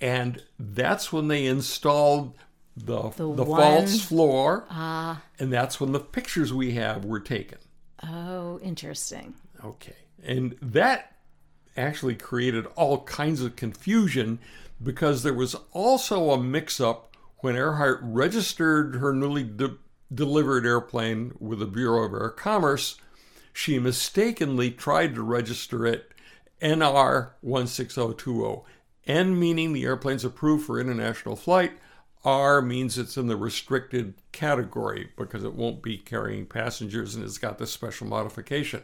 And 0.00 0.42
that's 0.58 1.12
when 1.12 1.28
they 1.28 1.46
installed 1.46 2.34
the, 2.76 3.10
the, 3.10 3.34
The 3.34 3.44
false 3.46 3.90
one- 3.92 3.98
floor. 3.98 4.66
Ah. 4.70 5.22
and 5.38 5.52
that's 5.52 5.80
when 5.80 5.92
the 5.92 6.00
pictures 6.00 6.52
we 6.52 6.72
have 6.72 7.04
were 7.04 7.20
taken. 7.20 7.58
Oh, 8.04 8.60
interesting. 8.62 9.34
Okay. 9.64 9.96
And 10.22 10.56
that 10.62 11.16
actually 11.76 12.14
created 12.14 12.66
all 12.76 13.02
kinds 13.04 13.40
of 13.42 13.56
confusion 13.56 14.38
because 14.82 15.22
there 15.24 15.34
was 15.34 15.56
also 15.72 16.30
a 16.30 16.40
mix 16.42 16.80
up 16.80 17.16
when 17.38 17.56
Earhart 17.56 17.98
registered 18.02 18.96
her 18.96 19.12
newly 19.12 19.42
de- 19.42 19.76
delivered 20.12 20.66
airplane 20.66 21.32
with 21.38 21.58
the 21.58 21.66
Bureau 21.66 22.04
of 22.04 22.12
Air 22.12 22.30
Commerce. 22.30 22.96
She 23.52 23.78
mistakenly 23.78 24.70
tried 24.70 25.14
to 25.14 25.22
register 25.22 25.86
it 25.86 26.12
NR 26.62 27.30
16020. 27.42 28.62
N 29.06 29.38
meaning 29.38 29.72
the 29.72 29.84
airplane's 29.84 30.24
approved 30.24 30.66
for 30.66 30.80
international 30.80 31.36
flight. 31.36 31.72
R 32.24 32.60
means 32.60 32.98
it's 32.98 33.16
in 33.16 33.26
the 33.26 33.36
restricted 33.36 34.14
category 34.32 35.10
because 35.16 35.44
it 35.44 35.54
won't 35.54 35.82
be 35.82 35.96
carrying 35.96 36.46
passengers 36.46 37.14
and 37.14 37.24
it's 37.24 37.38
got 37.38 37.58
this 37.58 37.72
special 37.72 38.06
modification. 38.06 38.82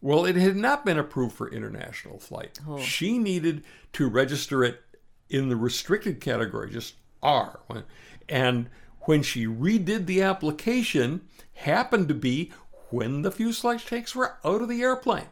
Well, 0.00 0.24
it 0.24 0.36
had 0.36 0.56
not 0.56 0.84
been 0.84 0.98
approved 0.98 1.34
for 1.34 1.50
international 1.50 2.18
flight. 2.18 2.58
Oh. 2.68 2.78
She 2.78 3.18
needed 3.18 3.64
to 3.94 4.08
register 4.08 4.62
it 4.62 4.82
in 5.28 5.48
the 5.48 5.56
restricted 5.56 6.20
category, 6.20 6.70
just 6.70 6.94
R. 7.22 7.60
And 8.28 8.68
when 9.08 9.22
she 9.22 9.46
redid 9.46 10.04
the 10.04 10.20
application, 10.20 11.22
happened 11.54 12.06
to 12.08 12.14
be 12.14 12.52
when 12.90 13.22
the 13.22 13.30
fuselage 13.30 13.86
tanks 13.86 14.14
were 14.14 14.36
out 14.44 14.60
of 14.60 14.68
the 14.68 14.82
airplane. 14.82 15.24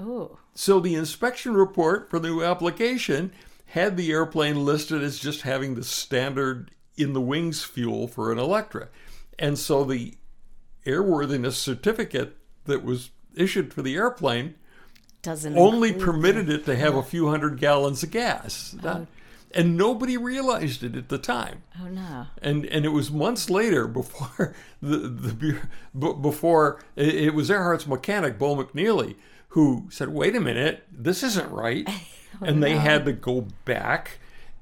Oh, 0.00 0.36
So 0.56 0.80
the 0.80 0.96
inspection 0.96 1.54
report 1.54 2.10
for 2.10 2.18
the 2.18 2.26
new 2.26 2.42
application 2.42 3.30
had 3.66 3.96
the 3.96 4.10
airplane 4.10 4.64
listed 4.64 5.00
as 5.00 5.20
just 5.20 5.42
having 5.42 5.76
the 5.76 5.84
standard 5.84 6.72
in 6.96 7.12
the 7.12 7.20
wings 7.20 7.62
fuel 7.62 8.08
for 8.08 8.32
an 8.32 8.38
Electra. 8.40 8.88
And 9.38 9.56
so 9.60 9.84
the 9.84 10.14
airworthiness 10.84 11.52
certificate 11.52 12.36
that 12.64 12.82
was 12.82 13.10
issued 13.36 13.72
for 13.72 13.82
the 13.82 13.94
airplane 13.94 14.56
doesn't 15.22 15.56
only 15.56 15.92
permitted 15.92 16.48
it 16.50 16.64
to 16.64 16.74
have 16.74 16.96
a 16.96 17.02
few 17.04 17.28
hundred 17.28 17.60
gallons 17.60 18.02
of 18.02 18.10
gas. 18.10 18.74
Oh, 18.76 18.82
that- 18.82 19.06
and 19.54 19.76
nobody 19.76 20.16
realized 20.16 20.82
it 20.82 20.96
at 20.96 21.08
the 21.08 21.18
time 21.18 21.62
Oh 21.80 21.86
no. 21.86 22.26
and 22.42 22.64
and 22.66 22.84
it 22.84 22.90
was 22.90 23.10
months 23.10 23.48
later 23.50 23.86
before 23.86 24.54
the 24.82 24.96
the 24.96 26.14
before 26.14 26.80
it, 26.96 27.34
was 27.34 27.50
Earhart's 27.50 27.86
mechanic 27.86 28.38
Bo 28.38 28.56
McKneely 28.56 29.16
who 29.48 29.86
said, 29.88 30.08
"Wait 30.08 30.34
a 30.34 30.40
minute, 30.40 30.82
this 30.90 31.22
isn't 31.22 31.48
right," 31.50 31.84
oh, 31.88 32.44
and 32.44 32.60
they 32.62 32.76
had 32.76 33.04
to 33.04 33.12
go 33.12 33.46
back 33.64 34.18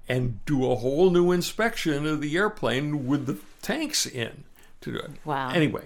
and 0.07 0.45
do 0.45 0.71
a 0.71 0.75
whole 0.77 1.09
new 1.11 1.33
inspection 1.33 2.07
of 2.07 2.21
the 2.21 2.37
airplane 2.37 3.07
with 3.07 3.25
the 3.25 3.39
tanks 3.63 4.05
in 4.05 4.45
to 4.83 4.93
do 4.93 4.99
it. 4.99 5.11
Wow. 5.25 5.51
Anyway, 5.51 5.85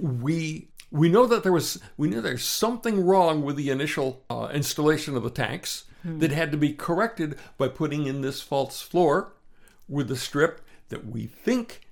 we. 0.00 0.66
We 0.92 1.08
know 1.08 1.26
that 1.26 1.42
there 1.42 1.52
was, 1.52 1.80
we 1.96 2.08
knew 2.08 2.20
there's 2.20 2.44
something 2.44 3.04
wrong 3.04 3.42
with 3.42 3.56
the 3.56 3.70
initial 3.70 4.22
uh, 4.30 4.50
installation 4.52 5.16
of 5.16 5.22
the 5.24 5.30
tanks 5.30 5.84
that 6.04 6.32
had 6.32 6.50
to 6.52 6.58
be 6.58 6.72
corrected 6.72 7.36
by 7.56 7.68
putting 7.68 8.06
in 8.06 8.20
this 8.22 8.40
false 8.42 8.82
floor 8.82 9.32
with 9.88 10.08
the 10.08 10.16
strip 10.16 10.60
that 10.88 11.06
we 11.06 11.26
think 11.26 11.82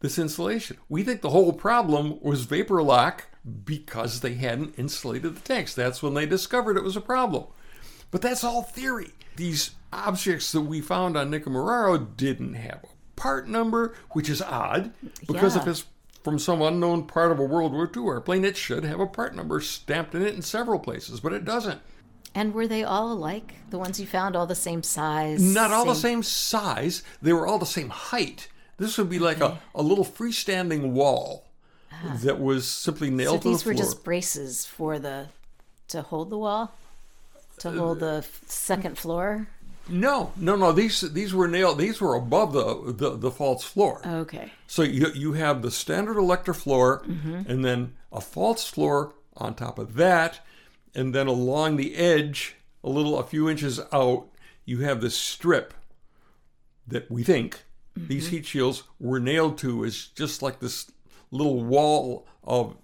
this 0.00 0.18
insulation. 0.18 0.76
We 0.88 1.02
think 1.04 1.20
the 1.22 1.30
whole 1.30 1.52
problem 1.52 2.20
was 2.20 2.44
vapor 2.44 2.82
lock 2.82 3.28
because 3.64 4.20
they 4.20 4.34
hadn't 4.34 4.78
insulated 4.78 5.36
the 5.36 5.40
tanks. 5.40 5.72
That's 5.74 6.02
when 6.02 6.14
they 6.14 6.26
discovered 6.26 6.76
it 6.76 6.82
was 6.84 6.96
a 6.96 7.00
problem. 7.00 7.44
But 8.10 8.22
that's 8.22 8.42
all 8.44 8.62
theory. 8.62 9.10
These 9.36 9.70
objects 9.92 10.50
that 10.52 10.62
we 10.62 10.80
found 10.80 11.16
on 11.16 11.30
Nikumaroro 11.30 12.16
didn't 12.16 12.54
have 12.54 12.82
a 12.84 12.88
part 13.20 13.48
number, 13.48 13.94
which 14.10 14.28
is 14.28 14.42
odd 14.42 14.92
because 15.28 15.54
Yeah. 15.54 15.62
if 15.62 15.68
it's 15.68 15.84
from 16.22 16.38
some 16.38 16.60
unknown 16.62 17.04
part 17.06 17.32
of 17.32 17.38
a 17.38 17.44
World 17.44 17.72
War 17.72 17.90
II 17.94 18.04
airplane, 18.04 18.44
it 18.44 18.56
should 18.56 18.84
have 18.84 19.00
a 19.00 19.06
part 19.06 19.34
number 19.34 19.60
stamped 19.60 20.14
in 20.14 20.22
it 20.22 20.34
in 20.34 20.42
several 20.42 20.78
places, 20.78 21.20
but 21.20 21.32
it 21.32 21.44
doesn't. 21.44 21.80
And 22.34 22.54
were 22.54 22.68
they 22.68 22.84
all 22.84 23.12
alike? 23.12 23.54
The 23.70 23.78
ones 23.78 23.98
you 23.98 24.06
found 24.06 24.36
all 24.36 24.46
the 24.46 24.54
same 24.54 24.82
size? 24.82 25.42
Not 25.42 25.72
all 25.72 25.84
the 25.84 25.94
same 25.94 26.22
size. 26.22 27.02
They 27.20 27.32
were 27.32 27.46
all 27.46 27.58
the 27.58 27.66
same 27.66 27.88
height. 27.88 28.48
This 28.76 28.96
would 28.98 29.10
be 29.10 29.18
like 29.18 29.40
a, 29.40 29.58
a 29.74 29.82
little 29.82 30.04
freestanding 30.04 30.92
wall 30.92 31.44
that 32.22 32.40
was 32.40 32.68
simply 32.68 33.08
Ah. 33.08 33.10
So 33.10 33.16
nailed 33.16 33.32
to 33.32 33.36
the 33.38 33.42
floor. 33.42 33.52
these 33.52 33.64
were 33.66 33.74
just 33.74 34.04
braces 34.04 34.64
for 34.64 34.98
the 34.98 35.26
to 35.88 36.02
hold 36.02 36.30
the 36.30 36.38
wall, 36.38 36.72
to 37.58 37.70
hold 37.72 37.98
the 38.00 38.24
second 38.46 38.96
floor. 38.96 39.48
No, 39.90 40.32
no, 40.36 40.56
no. 40.56 40.72
These 40.72 41.00
these 41.12 41.34
were 41.34 41.48
nailed. 41.48 41.78
These 41.78 42.00
were 42.00 42.14
above 42.14 42.52
the 42.52 42.92
the, 42.92 43.16
the 43.16 43.30
false 43.30 43.64
floor. 43.64 44.00
Okay. 44.06 44.52
So 44.66 44.82
you 44.82 45.08
you 45.14 45.32
have 45.34 45.62
the 45.62 45.70
standard 45.70 46.16
Electra 46.16 46.54
floor, 46.54 47.02
Mm-hmm. 47.06 47.50
and 47.50 47.64
then 47.64 47.94
a 48.12 48.20
false 48.20 48.68
floor 48.68 49.14
on 49.36 49.54
top 49.54 49.78
of 49.78 49.94
that, 49.94 50.40
and 50.94 51.14
then 51.14 51.26
along 51.26 51.76
the 51.76 51.96
edge, 51.96 52.56
a 52.84 52.88
little 52.88 53.18
a 53.18 53.24
few 53.24 53.48
inches 53.48 53.80
out, 53.92 54.28
you 54.64 54.78
have 54.80 55.00
this 55.00 55.16
strip 55.16 55.74
that 56.86 57.10
we 57.10 57.22
think 57.22 57.64
these 57.96 58.26
Mm-hmm. 58.26 58.36
heat 58.36 58.46
shields 58.46 58.82
were 58.98 59.20
nailed 59.20 59.58
to 59.58 59.84
is 59.84 60.08
just 60.08 60.42
like 60.42 60.60
this 60.60 60.90
little 61.30 61.62
wall 61.62 62.26
of 62.44 62.76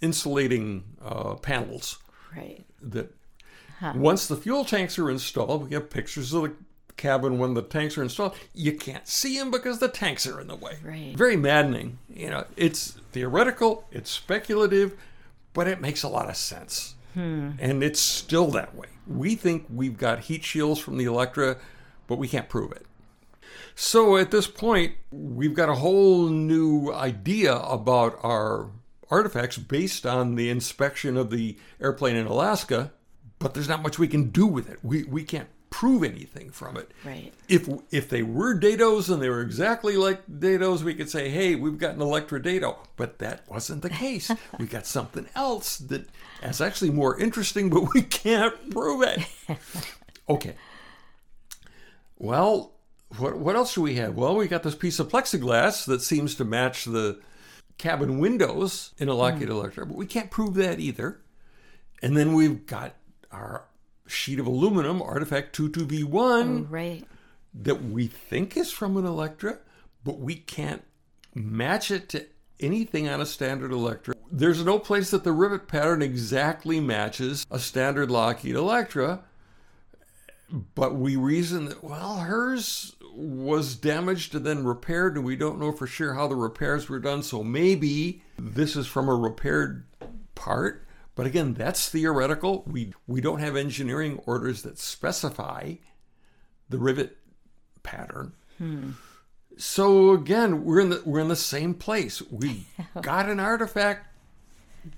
insulating 0.00 0.84
uh, 1.04 1.34
panels 1.36 1.98
Right. 2.36 2.64
that 2.82 3.14
once 3.94 4.26
the 4.26 4.36
fuel 4.36 4.64
tanks 4.64 4.98
are 4.98 5.10
installed, 5.10 5.68
we 5.68 5.74
have 5.74 5.90
pictures 5.90 6.32
of 6.32 6.42
the 6.42 6.52
cabin 6.96 7.38
when 7.38 7.54
the 7.54 7.62
tanks 7.62 7.98
are 7.98 8.02
installed. 8.02 8.34
You 8.54 8.72
can't 8.72 9.06
see 9.06 9.38
them 9.38 9.50
because 9.50 9.78
the 9.78 9.88
tanks 9.88 10.26
are 10.26 10.40
in 10.40 10.46
the 10.46 10.56
way. 10.56 10.78
Right. 10.82 11.14
Very 11.16 11.36
maddening. 11.36 11.98
You 12.08 12.30
know, 12.30 12.44
it's 12.56 12.98
theoretical, 13.12 13.86
it's 13.90 14.10
speculative, 14.10 14.96
but 15.52 15.68
it 15.68 15.80
makes 15.80 16.02
a 16.02 16.08
lot 16.08 16.28
of 16.28 16.36
sense. 16.36 16.94
Hmm. 17.14 17.52
And 17.58 17.82
it's 17.82 18.00
still 18.00 18.48
that 18.52 18.74
way. 18.74 18.88
We 19.06 19.34
think 19.34 19.66
we've 19.72 19.98
got 19.98 20.20
heat 20.20 20.44
shields 20.44 20.80
from 20.80 20.96
the 20.96 21.04
Electra, 21.04 21.56
but 22.06 22.18
we 22.18 22.28
can't 22.28 22.48
prove 22.48 22.72
it. 22.72 22.86
So 23.76 24.16
at 24.16 24.30
this 24.30 24.46
point, 24.46 24.94
we've 25.10 25.54
got 25.54 25.68
a 25.68 25.74
whole 25.74 26.28
new 26.28 26.92
idea 26.92 27.56
about 27.56 28.18
our 28.22 28.70
artifacts 29.10 29.58
based 29.58 30.06
on 30.06 30.36
the 30.36 30.48
inspection 30.48 31.16
of 31.16 31.30
the 31.30 31.56
airplane 31.80 32.16
in 32.16 32.26
Alaska, 32.26 32.92
but 33.44 33.52
there's 33.52 33.68
not 33.68 33.82
much 33.82 33.98
we 33.98 34.08
can 34.08 34.30
do 34.30 34.46
with 34.46 34.70
it. 34.70 34.78
We, 34.82 35.04
we 35.04 35.22
can't 35.22 35.50
prove 35.68 36.02
anything 36.02 36.48
from 36.48 36.78
it. 36.78 36.90
Right. 37.04 37.30
If 37.46 37.68
if 37.90 38.08
they 38.08 38.22
were 38.22 38.58
dados 38.58 39.12
and 39.12 39.20
they 39.20 39.28
were 39.28 39.42
exactly 39.42 39.98
like 39.98 40.26
dados, 40.26 40.80
we 40.80 40.94
could 40.94 41.10
say, 41.10 41.28
"Hey, 41.28 41.54
we've 41.54 41.76
got 41.76 41.94
an 41.94 42.00
Electra 42.00 42.42
dado." 42.42 42.78
But 42.96 43.18
that 43.18 43.42
wasn't 43.46 43.82
the 43.82 43.90
case. 43.90 44.30
we 44.58 44.64
got 44.64 44.86
something 44.86 45.26
else 45.34 45.76
that 45.76 46.08
is 46.42 46.62
actually 46.62 46.88
more 46.88 47.20
interesting, 47.20 47.68
but 47.68 47.92
we 47.92 48.00
can't 48.00 48.70
prove 48.70 49.02
it. 49.02 49.20
Okay. 50.26 50.54
Well, 52.16 52.72
what 53.18 53.36
what 53.36 53.56
else 53.56 53.74
do 53.74 53.82
we 53.82 53.96
have? 53.96 54.14
Well, 54.14 54.36
we 54.36 54.48
got 54.48 54.62
this 54.62 54.74
piece 54.74 54.98
of 54.98 55.10
plexiglass 55.10 55.84
that 55.84 56.00
seems 56.00 56.34
to 56.36 56.46
match 56.46 56.86
the 56.86 57.20
cabin 57.76 58.18
windows 58.18 58.94
in 58.96 59.10
a 59.10 59.14
Lockheed 59.14 59.48
mm. 59.48 59.50
Electra, 59.50 59.84
but 59.84 59.98
we 59.98 60.06
can't 60.06 60.30
prove 60.30 60.54
that 60.54 60.80
either. 60.80 61.20
And 62.00 62.16
then 62.16 62.32
we've 62.32 62.64
got 62.64 62.94
our 63.34 63.64
sheet 64.06 64.38
of 64.38 64.46
aluminum, 64.46 65.02
Artifact 65.02 65.56
22V1, 65.56 66.66
Right. 66.70 67.04
that 67.54 67.84
we 67.84 68.06
think 68.06 68.56
is 68.56 68.70
from 68.70 68.96
an 68.96 69.04
Electra, 69.06 69.58
but 70.04 70.18
we 70.20 70.34
can't 70.36 70.82
match 71.34 71.90
it 71.90 72.08
to 72.10 72.26
anything 72.60 73.08
on 73.08 73.20
a 73.20 73.26
standard 73.26 73.72
Electra. 73.72 74.14
There's 74.30 74.64
no 74.64 74.78
place 74.78 75.10
that 75.10 75.24
the 75.24 75.32
rivet 75.32 75.66
pattern 75.68 76.02
exactly 76.02 76.80
matches 76.80 77.44
a 77.50 77.58
standard 77.58 78.10
Lockheed 78.10 78.54
Electra, 78.54 79.20
but 80.74 80.94
we 80.94 81.16
reason 81.16 81.66
that, 81.66 81.82
well, 81.82 82.18
hers 82.18 82.94
was 83.14 83.76
damaged 83.76 84.34
and 84.34 84.44
then 84.44 84.64
repaired, 84.64 85.16
and 85.16 85.24
we 85.24 85.36
don't 85.36 85.58
know 85.58 85.72
for 85.72 85.86
sure 85.86 86.14
how 86.14 86.26
the 86.26 86.36
repairs 86.36 86.88
were 86.88 86.98
done, 86.98 87.22
so 87.22 87.42
maybe 87.42 88.22
this 88.38 88.76
is 88.76 88.86
from 88.86 89.08
a 89.08 89.14
repaired 89.14 89.84
part. 90.34 90.83
But 91.14 91.26
again, 91.26 91.54
that's 91.54 91.88
theoretical. 91.88 92.64
We, 92.66 92.92
we 93.06 93.20
don't 93.20 93.38
have 93.38 93.56
engineering 93.56 94.20
orders 94.26 94.62
that 94.62 94.78
specify 94.78 95.74
the 96.68 96.78
rivet 96.78 97.16
pattern. 97.82 98.32
So 99.56 100.10
again, 100.10 100.64
we're 100.64 100.80
in 100.80 100.90
the 100.90 101.02
we're 101.04 101.20
in 101.20 101.28
the 101.28 101.36
same 101.36 101.74
place. 101.74 102.20
We 102.30 102.66
got 103.00 103.28
an 103.28 103.38
artifact, 103.38 104.08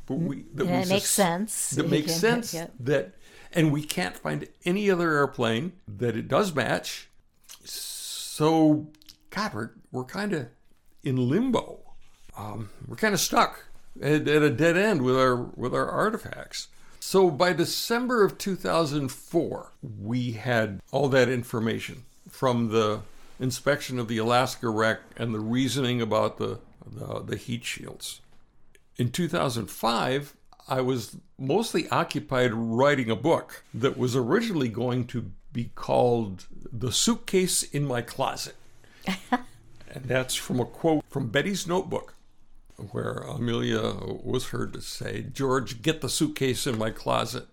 but 0.07 0.14
we 0.14 0.44
that 0.55 0.66
it 0.66 0.88
makes 0.88 1.11
sense. 1.11 1.70
That 1.70 1.90
makes 1.90 2.14
sense 2.14 2.52
that, 2.81 3.14
and 3.52 3.72
we 3.72 3.83
can't 3.83 4.16
find 4.16 4.48
any 4.64 4.90
other 4.90 5.12
airplane 5.12 5.72
that 5.87 6.16
it 6.16 6.29
does 6.29 6.55
match. 6.55 7.09
So, 7.64 8.87
God, 9.31 9.52
we're 9.52 9.70
we're 9.92 10.05
kind 10.05 10.33
of 10.33 10.48
in 11.02 11.29
limbo. 11.29 11.81
Um, 12.37 12.70
we're 12.87 12.96
kind 12.96 13.14
of 13.14 13.20
stuck 13.20 13.64
at, 14.03 14.29
at 14.29 14.43
a 14.43 14.51
dead 14.51 14.77
end 14.77 15.03
with 15.03 15.17
our 15.17 15.37
with 15.37 15.75
our 15.75 15.89
artifacts. 15.89 16.69
So 17.01 17.31
by 17.31 17.53
December 17.53 18.25
of 18.25 18.37
2004, 18.37 19.73
we 20.01 20.33
had 20.33 20.81
all 20.91 21.09
that 21.11 21.29
information 21.29 22.05
from 22.29 22.69
the 22.71 23.03
inspection 23.39 23.99
of 23.99 24.09
the 24.09 24.19
Alaska 24.19 24.69
wreck 24.69 25.01
and 25.17 25.33
the 25.33 25.41
reasoning 25.41 26.03
about 26.03 26.39
the 26.39 26.59
the, 26.85 27.23
the 27.23 27.37
heat 27.37 27.65
shields. 27.65 28.21
In 28.97 29.11
2005, 29.11 30.35
I 30.69 30.81
was 30.81 31.17
mostly 31.39 31.89
occupied 31.91 32.53
writing 32.55 33.11
a 33.11 33.17
book 33.17 33.63
that 33.75 33.97
was 33.97 34.17
originally 34.17 34.69
going 34.69 35.07
to 35.09 35.31
be 35.53 35.71
called 35.75 36.47
The 36.73 36.93
Suitcase 36.93 37.63
in 37.63 37.85
My 37.85 38.03
Closet. 38.03 38.57
and 39.31 40.05
that's 40.05 40.35
from 40.35 40.61
a 40.61 40.65
quote 40.65 41.05
from 41.09 41.29
Betty's 41.29 41.67
notebook, 41.67 42.15
where 42.91 43.25
Amelia 43.27 43.95
was 44.23 44.49
heard 44.49 44.73
to 44.75 44.81
say, 44.81 45.23
George, 45.33 45.83
get 45.83 46.01
the 46.01 46.09
suitcase 46.09 46.67
in 46.67 46.79
my 46.79 46.91
closet, 46.91 47.47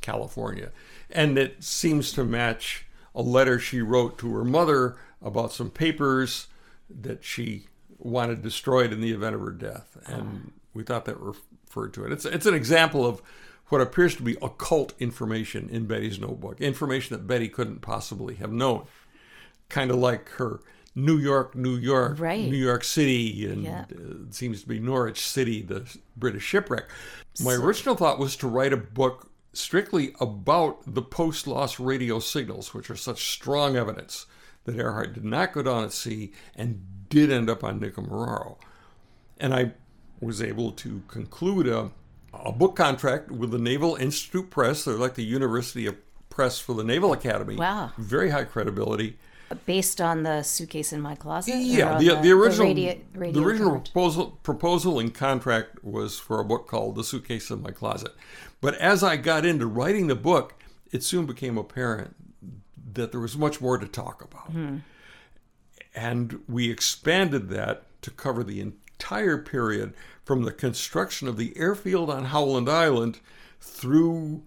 California. 0.00 0.70
And 1.10 1.38
it 1.38 1.62
seems 1.62 2.12
to 2.12 2.24
match 2.24 2.86
a 3.14 3.22
letter 3.22 3.58
she 3.58 3.80
wrote 3.80 4.18
to 4.18 4.32
her 4.34 4.44
mother 4.44 4.96
about 5.22 5.52
some 5.52 5.70
papers 5.70 6.46
that 6.88 7.24
she 7.24 7.66
wanted 7.98 8.42
destroyed 8.42 8.92
in 8.92 9.00
the 9.00 9.12
event 9.12 9.34
of 9.34 9.40
her 9.40 9.50
death. 9.50 9.98
And 10.06 10.52
we 10.72 10.82
thought 10.82 11.04
that 11.04 11.20
referred 11.20 11.92
to 11.94 12.04
it. 12.04 12.12
It's, 12.12 12.24
it's 12.24 12.46
an 12.46 12.54
example 12.54 13.04
of 13.04 13.20
what 13.68 13.80
appears 13.80 14.16
to 14.16 14.22
be 14.22 14.36
occult 14.42 14.94
information 14.98 15.68
in 15.70 15.86
Betty's 15.86 16.18
notebook, 16.18 16.60
information 16.60 17.16
that 17.16 17.26
Betty 17.26 17.48
couldn't 17.48 17.80
possibly 17.80 18.34
have 18.36 18.52
known. 18.52 18.86
Kind 19.68 19.90
of 19.90 19.98
like 19.98 20.28
her 20.30 20.60
New 20.94 21.16
York, 21.18 21.54
New 21.54 21.76
York, 21.76 22.18
Right. 22.18 22.48
New 22.50 22.56
York 22.56 22.82
City, 22.84 23.46
and 23.46 23.62
Yeah. 23.62 23.84
uh, 23.92 24.26
it 24.26 24.34
seems 24.34 24.62
to 24.62 24.68
be 24.68 24.80
Norwich 24.80 25.20
City, 25.26 25.62
the 25.62 25.84
British 26.16 26.42
shipwreck. 26.44 26.84
My 27.42 27.54
original 27.54 27.94
thought 27.94 28.18
was 28.18 28.36
to 28.36 28.48
write 28.48 28.72
a 28.72 28.76
book 28.76 29.30
strictly 29.52 30.14
about 30.20 30.78
the 30.94 31.02
post 31.02 31.46
loss 31.46 31.78
radio 31.80 32.18
signals, 32.18 32.74
which 32.74 32.90
are 32.90 32.96
such 32.96 33.30
strong 33.32 33.76
evidence 33.76 34.26
that 34.64 34.76
Earhart 34.76 35.14
did 35.14 35.24
not 35.24 35.52
go 35.52 35.62
down 35.62 35.84
at 35.84 35.92
sea 35.92 36.32
and 36.56 36.84
did 37.08 37.30
end 37.30 37.48
up 37.48 37.64
on 37.64 37.80
Nikumaroro. 37.80 38.56
And 39.38 39.54
I 39.54 39.72
was 40.20 40.42
able 40.42 40.72
to 40.72 41.02
conclude 41.08 41.66
a, 41.66 41.90
a 42.34 42.52
book 42.52 42.76
contract 42.76 43.30
with 43.30 43.52
the 43.52 43.58
Naval 43.58 43.96
Institute 43.96 44.50
Press. 44.50 44.84
They're 44.84 44.94
like 44.96 45.14
the 45.14 45.24
University 45.24 45.86
of 45.86 45.96
Press 46.28 46.58
for 46.58 46.74
the 46.74 46.84
Naval 46.84 47.12
Academy. 47.12 47.56
Wow. 47.56 47.92
Very 47.96 48.30
high 48.30 48.44
credibility. 48.44 49.18
Based 49.66 50.00
on 50.00 50.22
the 50.22 50.42
suitcase 50.42 50.92
in 50.92 51.00
my 51.00 51.16
closet. 51.16 51.56
Yeah, 51.56 51.94
on 51.94 52.04
the, 52.04 52.14
the 52.16 52.30
original 52.30 52.68
radio, 52.68 52.98
the 53.14 53.42
original 53.42 53.70
coverage? 53.70 53.92
proposal 53.92 54.38
proposal 54.42 54.98
and 55.00 55.12
contract 55.12 55.82
was 55.84 56.18
for 56.18 56.38
a 56.38 56.44
book 56.44 56.68
called 56.68 56.94
The 56.94 57.02
Suitcase 57.02 57.50
in 57.50 57.62
My 57.62 57.72
Closet. 57.72 58.12
But 58.60 58.76
as 58.76 59.02
I 59.02 59.16
got 59.16 59.44
into 59.44 59.66
writing 59.66 60.06
the 60.06 60.14
book, 60.14 60.54
it 60.92 61.02
soon 61.02 61.26
became 61.26 61.58
apparent 61.58 62.14
that 62.92 63.10
there 63.10 63.20
was 63.20 63.36
much 63.36 63.60
more 63.60 63.78
to 63.78 63.86
talk 63.86 64.22
about. 64.22 64.50
Hmm. 64.50 64.78
And 65.94 66.40
we 66.48 66.70
expanded 66.70 67.48
that 67.50 67.84
to 68.02 68.10
cover 68.10 68.44
the 68.44 68.60
entire 68.60 69.38
period 69.38 69.94
from 70.24 70.42
the 70.44 70.52
construction 70.52 71.26
of 71.26 71.36
the 71.36 71.56
airfield 71.56 72.10
on 72.10 72.26
Howland 72.26 72.68
Island 72.68 73.18
through 73.60 74.42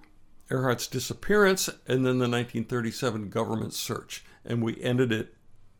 Earhart's 0.49 0.87
disappearance 0.87 1.67
and 1.87 2.05
then 2.05 2.19
the 2.19 2.29
1937 2.29 3.29
government 3.29 3.73
search. 3.73 4.23
And 4.45 4.61
we 4.61 4.81
ended 4.81 5.11
it 5.11 5.33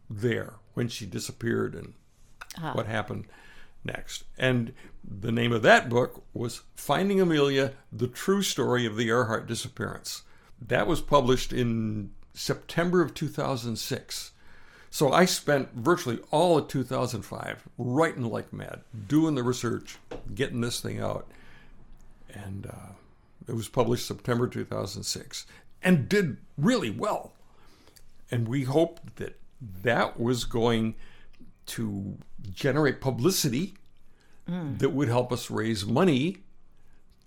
there 0.09 0.55
when 0.73 0.87
she 0.87 1.05
disappeared 1.05 1.75
and 1.75 1.93
what 2.73 2.85
happened 2.85 3.25
next. 3.83 4.23
And 4.37 4.73
the 5.03 5.31
name 5.31 5.51
of 5.51 5.61
that 5.63 5.89
book 5.89 6.23
was 6.33 6.61
Finding 6.75 7.19
Amelia 7.19 7.73
The 7.91 8.07
True 8.07 8.41
Story 8.41 8.85
of 8.85 8.95
the 8.95 9.07
Earhart 9.09 9.47
Disappearance. 9.47 10.23
That 10.61 10.87
was 10.87 11.01
published 11.01 11.51
in 11.51 12.11
September 12.33 13.01
of 13.01 13.13
2006. 13.13 14.31
So 14.89 15.11
I 15.11 15.25
spent 15.25 15.73
virtually 15.73 16.19
all 16.31 16.57
of 16.57 16.67
2005 16.67 17.63
writing 17.77 18.25
like 18.25 18.53
mad, 18.53 18.81
doing 19.07 19.35
the 19.35 19.43
research, 19.43 19.97
getting 20.33 20.61
this 20.61 20.79
thing 20.79 20.99
out. 20.99 21.27
And 22.33 22.67
uh, 22.67 22.93
it 23.47 23.55
was 23.55 23.67
published 23.67 24.07
September 24.07 24.47
2006. 24.47 25.45
and 25.81 26.07
did 26.07 26.37
really 26.57 26.89
well. 26.89 27.33
And 28.33 28.47
we 28.47 28.63
hoped 28.63 29.17
that 29.17 29.39
that 29.83 30.19
was 30.19 30.43
going 30.43 30.95
to 31.67 32.17
generate 32.51 32.99
publicity 32.99 33.75
mm. 34.49 34.79
that 34.79 34.89
would 34.89 35.07
help 35.07 35.31
us 35.31 35.51
raise 35.51 35.85
money 35.85 36.37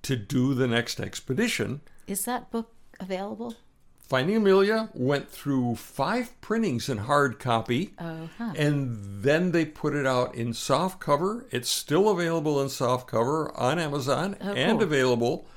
to 0.02 0.16
do 0.16 0.52
the 0.52 0.66
next 0.66 0.98
expedition. 1.00 1.80
Is 2.08 2.24
that 2.24 2.50
book 2.50 2.72
available? 2.98 3.54
Finding 4.00 4.36
Amelia 4.36 4.88
went 4.94 5.28
through 5.30 5.76
five 5.76 6.40
printings 6.40 6.88
in 6.88 6.98
hard 6.98 7.38
copy, 7.38 7.92
Oh, 8.00 8.28
huh. 8.38 8.52
and 8.56 9.22
then 9.22 9.50
they 9.52 9.64
put 9.64 9.94
it 9.94 10.06
out 10.06 10.34
in 10.34 10.54
soft 10.54 11.00
cover. 11.00 11.46
It's 11.50 11.68
still 11.68 12.08
available 12.08 12.60
in 12.60 12.68
soft 12.68 13.08
cover 13.08 13.56
on 13.56 13.78
Amazon 13.78 14.36
Oh, 14.40 14.52
and 14.52 14.78
cool. 14.78 14.82
available 14.82 15.48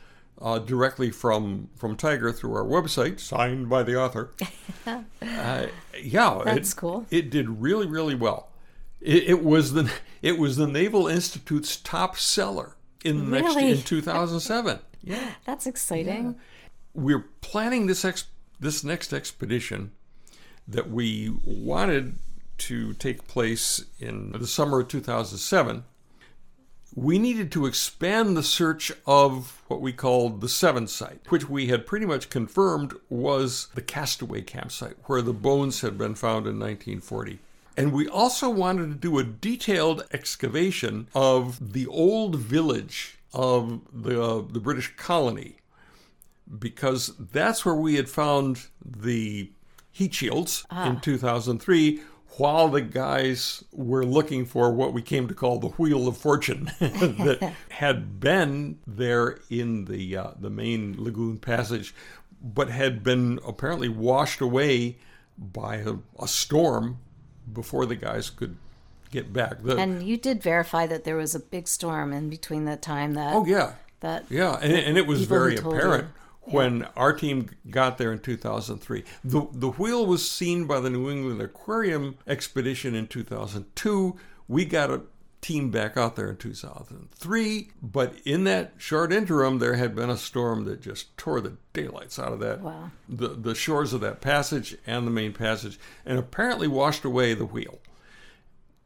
uh, 0.41 0.59
directly 0.59 1.11
from 1.11 1.69
from 1.75 1.95
TIGHAR 1.95 2.33
through 2.33 2.53
our 2.55 2.63
website, 2.63 3.19
signed 3.19 3.69
by 3.69 3.83
the 3.83 3.99
author. 3.99 4.31
uh, 4.85 5.67
yeah, 6.01 6.41
That's 6.45 6.73
it, 6.73 6.77
cool. 6.77 7.05
It 7.09 7.29
did 7.29 7.61
really, 7.61 7.87
really 7.87 8.15
well. 8.15 8.49
It, 9.01 9.23
it 9.23 9.43
was 9.43 9.73
the 9.73 9.91
it 10.21 10.37
was 10.37 10.57
the 10.57 10.67
Naval 10.67 11.07
Institute's 11.07 11.77
top 11.77 12.17
seller 12.17 12.75
in 13.03 13.29
the 13.31 13.41
next 13.41 13.55
in 13.55 13.81
2007. 13.81 14.79
yeah 15.01 15.31
That's 15.45 15.65
exciting. 15.65 16.35
we're 16.93 17.25
planning 17.41 17.87
this 17.87 18.03
ex- 18.03 18.25
this 18.59 18.83
next 18.83 19.13
expedition 19.13 19.91
that 20.67 20.89
we 20.89 21.33
wanted 21.45 22.15
to 22.57 22.93
take 22.93 23.27
place 23.27 23.85
in 23.99 24.33
the 24.33 24.45
summer 24.45 24.81
of 24.81 24.89
2007 24.89 25.85
we 26.95 27.19
needed 27.19 27.51
to 27.51 27.65
expand 27.65 28.35
the 28.35 28.43
search 28.43 28.91
of 29.05 29.61
what 29.67 29.81
we 29.81 29.93
called 29.93 30.41
the 30.41 30.49
seven 30.49 30.87
site 30.87 31.19
which 31.29 31.49
we 31.49 31.67
had 31.67 31.85
pretty 31.85 32.05
much 32.05 32.29
confirmed 32.29 32.93
was 33.09 33.67
the 33.75 33.81
castaway 33.81 34.41
campsite 34.41 34.95
where 35.05 35.21
the 35.21 35.33
bones 35.33 35.81
had 35.81 35.97
been 35.97 36.15
found 36.15 36.45
in 36.47 36.59
1940 36.59 37.39
and 37.79 37.93
we 37.93 38.09
also 38.09 38.49
wanted 38.49 38.87
to 38.87 38.95
do 38.95 39.19
a 39.19 39.23
detailed 39.23 40.05
excavation 40.11 41.07
of 41.15 41.71
the 41.73 41.87
old 41.87 42.35
village 42.35 43.17
of 43.33 43.79
the, 43.93 44.21
uh, 44.21 44.41
the 44.51 44.59
British 44.59 44.93
colony 44.97 45.55
because 46.57 47.13
that's 47.17 47.63
where 47.63 47.75
we 47.75 47.95
had 47.95 48.09
found 48.09 48.67
the 48.83 49.49
heat 49.91 50.13
shields 50.13 50.65
in 50.85 50.99
2003 50.99 52.01
while 52.37 52.69
the 52.69 52.81
guys 52.81 53.63
were 53.71 54.05
looking 54.05 54.45
for 54.45 54.71
what 54.71 54.93
we 54.93 55.01
came 55.01 55.27
to 55.27 55.33
call 55.33 55.59
the 55.59 55.67
wheel 55.69 56.07
of 56.07 56.17
fortune 56.17 56.71
that 56.79 57.53
had 57.69 58.19
been 58.19 58.79
there 58.87 59.39
in 59.49 59.85
the 59.85 60.15
uh, 60.15 60.31
the 60.39 60.49
main 60.49 60.95
lagoon 60.97 61.37
passage 61.37 61.93
but 62.41 62.69
had 62.69 63.03
been 63.03 63.39
apparently 63.45 63.89
washed 63.89 64.41
away 64.41 64.97
by 65.37 65.77
a, 65.77 65.95
a 66.19 66.27
storm 66.27 66.99
before 67.51 67.85
the 67.85 67.95
guys 67.95 68.29
could 68.29 68.57
get 69.11 69.33
back. 69.33 69.61
The, 69.63 69.77
And 69.77 70.03
you 70.03 70.17
did 70.17 70.41
verify 70.41 70.87
that 70.87 71.03
there 71.03 71.15
was 71.15 71.35
a 71.35 71.39
big 71.39 71.67
storm 71.67 72.13
in 72.13 72.29
between 72.29 72.65
the 72.65 72.77
time 72.77 73.13
that 73.15 73.33
oh 73.35 73.45
yeah. 73.45 73.73
that 74.01 74.25
Yeah, 74.29 74.57
and, 74.61 74.73
and 74.73 74.97
it 74.97 75.07
was 75.07 75.25
very 75.25 75.57
apparent 75.57 76.05
you. 76.05 76.13
When 76.41 76.83
our 76.95 77.13
team 77.13 77.49
got 77.69 77.97
there 77.97 78.11
in 78.11 78.19
2003. 78.19 79.03
The, 79.23 79.47
the 79.51 79.71
wheel 79.71 80.05
was 80.05 80.29
seen 80.29 80.65
by 80.65 80.79
the 80.79 80.89
New 80.89 81.09
England 81.09 81.41
Aquarium 81.41 82.17
expedition 82.27 82.95
in 82.95 83.07
2002. 83.07 84.17
We 84.47 84.65
got 84.65 84.89
a 84.89 85.01
team 85.41 85.71
back 85.71 85.95
out 85.95 86.15
there 86.15 86.29
in 86.29 86.37
2003, 86.37 87.69
but 87.81 88.13
in 88.25 88.43
that 88.43 88.73
short 88.77 89.13
interim, 89.13 89.59
there 89.59 89.75
had 89.75 89.95
been 89.95 90.09
a 90.09 90.17
storm 90.17 90.65
that 90.65 90.81
just 90.81 91.15
tore 91.17 91.39
the 91.39 91.55
daylights 91.73 92.19
out 92.19 92.33
of 92.33 92.39
that. 92.39 92.61
Wow. 92.61 92.91
The, 93.07 93.29
the 93.29 93.55
shores 93.55 93.93
of 93.93 94.01
that 94.01 94.21
passage 94.21 94.75
and 94.85 95.07
the 95.07 95.11
main 95.11 95.33
passage, 95.33 95.79
and 96.05 96.19
apparently 96.19 96.67
washed 96.67 97.05
away 97.05 97.33
the 97.33 97.45
wheel. 97.45 97.79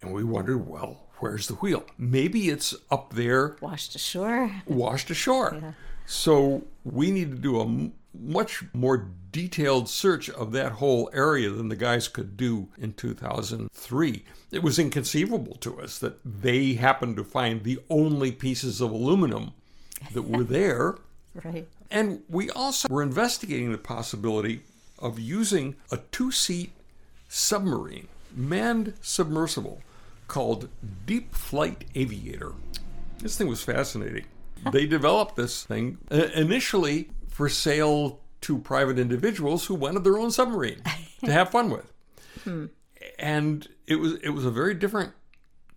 And 0.02 0.14
we 0.14 0.24
wondered, 0.24 0.68
well, 0.68 1.08
where's 1.20 1.48
the 1.48 1.56
wheel? 1.56 1.86
Maybe 1.98 2.50
it's 2.50 2.76
up 2.92 3.14
there 3.14 3.56
washed 3.62 3.96
ashore. 3.96 4.52
washed 4.68 5.10
ashore. 5.10 5.76
So 6.06 6.64
we 6.84 7.12
need 7.12 7.32
to 7.32 7.38
do 7.38 7.60
a 7.60 7.64
m- 7.64 7.94
much 8.14 8.64
more 8.74 9.08
detailed 9.32 9.90
search 9.90 10.30
of 10.30 10.52
that 10.52 10.74
whole 10.74 11.10
area 11.14 11.50
than 11.50 11.70
the 11.70 11.76
guys 11.76 12.08
could 12.08 12.38
do 12.38 12.68
in 12.78 12.94
2003. 12.94 14.26
It 14.52 14.62
was 14.62 14.78
inconceivable 14.78 15.56
to 15.56 15.82
us 15.82 15.98
that 16.00 16.20
they 16.24 16.74
happened 16.74 17.16
to 17.18 17.24
find 17.24 17.64
the 17.64 17.80
only 17.90 18.32
pieces 18.32 18.80
of 18.82 18.92
aluminum 18.92 19.54
that 20.14 20.24
were 20.24 20.44
there. 20.44 20.98
Right. 21.44 21.68
And 21.90 22.22
we 22.30 22.50
also 22.52 22.88
were 22.90 23.02
investigating 23.02 23.72
the 23.72 23.78
possibility 23.78 24.62
of 25.00 25.20
using 25.20 25.76
a 25.92 25.98
two 26.12 26.32
seat 26.32 26.72
submarine, 27.28 28.08
manned 28.36 28.94
submersible, 29.02 29.82
called 30.28 30.70
Deep 31.06 31.34
Flight 31.34 31.86
Aviator. 31.96 32.54
This 33.20 33.38
thing 33.38 33.48
was 33.48 33.64
fascinating. 33.64 34.26
They 34.72 34.86
developed 34.86 35.36
this 35.36 35.64
thing 35.64 35.98
uh, 36.12 36.28
initially 36.36 37.10
for 37.30 37.50
sale 37.50 38.20
to 38.42 38.58
private 38.58 39.00
individuals 39.00 39.66
who 39.66 39.76
wanted 39.76 40.04
their 40.04 40.18
own 40.18 40.32
submarine 40.32 40.82
to 41.26 41.32
have 41.32 41.50
fun 41.50 41.70
with. 41.70 41.92
And 43.20 43.68
it 43.88 43.96
was 43.96 44.16
it 44.16 44.30
was 44.30 44.46
a 44.46 44.52
very 44.52 44.74
different 44.74 45.14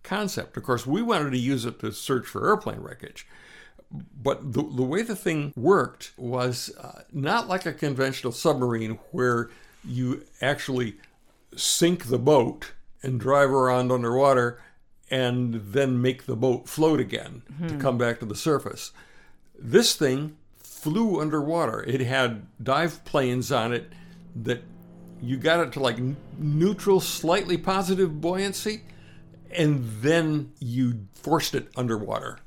concept. 0.03 0.57
Of 0.57 0.63
course, 0.63 0.85
we 0.85 1.01
wanted 1.01 1.31
to 1.31 1.37
use 1.37 1.65
it 1.65 1.79
to 1.79 1.91
search 1.91 2.25
for 2.25 2.47
airplane 2.47 2.79
wreckage 2.79 3.27
but 3.91 4.53
the, 4.53 4.63
the 4.63 4.83
way 4.83 5.01
the 5.01 5.15
thing 5.15 5.53
worked 5.55 6.11
was 6.17 6.75
uh, 6.79 7.03
not 7.11 7.47
like 7.47 7.65
a 7.65 7.73
conventional 7.73 8.33
submarine 8.33 8.99
where 9.11 9.49
you 9.83 10.23
actually 10.41 10.97
sink 11.55 12.05
the 12.05 12.19
boat 12.19 12.73
and 13.01 13.19
drive 13.19 13.49
around 13.49 13.91
underwater 13.91 14.61
and 15.09 15.53
then 15.53 16.01
make 16.01 16.25
the 16.25 16.35
boat 16.35 16.67
float 16.67 16.99
again 16.99 17.43
to 17.67 17.73
hmm. 17.75 17.79
come 17.79 17.97
back 17.97 18.19
to 18.19 18.25
the 18.25 18.35
surface. 18.35 18.91
This 19.57 19.95
thing 19.95 20.37
flew 20.57 21.21
underwater. 21.21 21.83
It 21.83 22.01
had 22.01 22.45
dive 22.61 23.03
planes 23.05 23.51
on 23.51 23.73
it 23.73 23.91
that 24.43 24.63
you 25.21 25.37
got 25.37 25.59
it 25.61 25.73
to 25.73 25.79
like 25.79 25.97
n- 25.97 26.17
neutral, 26.37 26.99
slightly 26.99 27.57
positive 27.57 28.21
buoyancy, 28.21 28.83
and 29.51 29.83
then 30.01 30.51
you 30.59 31.07
forced 31.15 31.55
it 31.55 31.69
underwater 31.75 32.39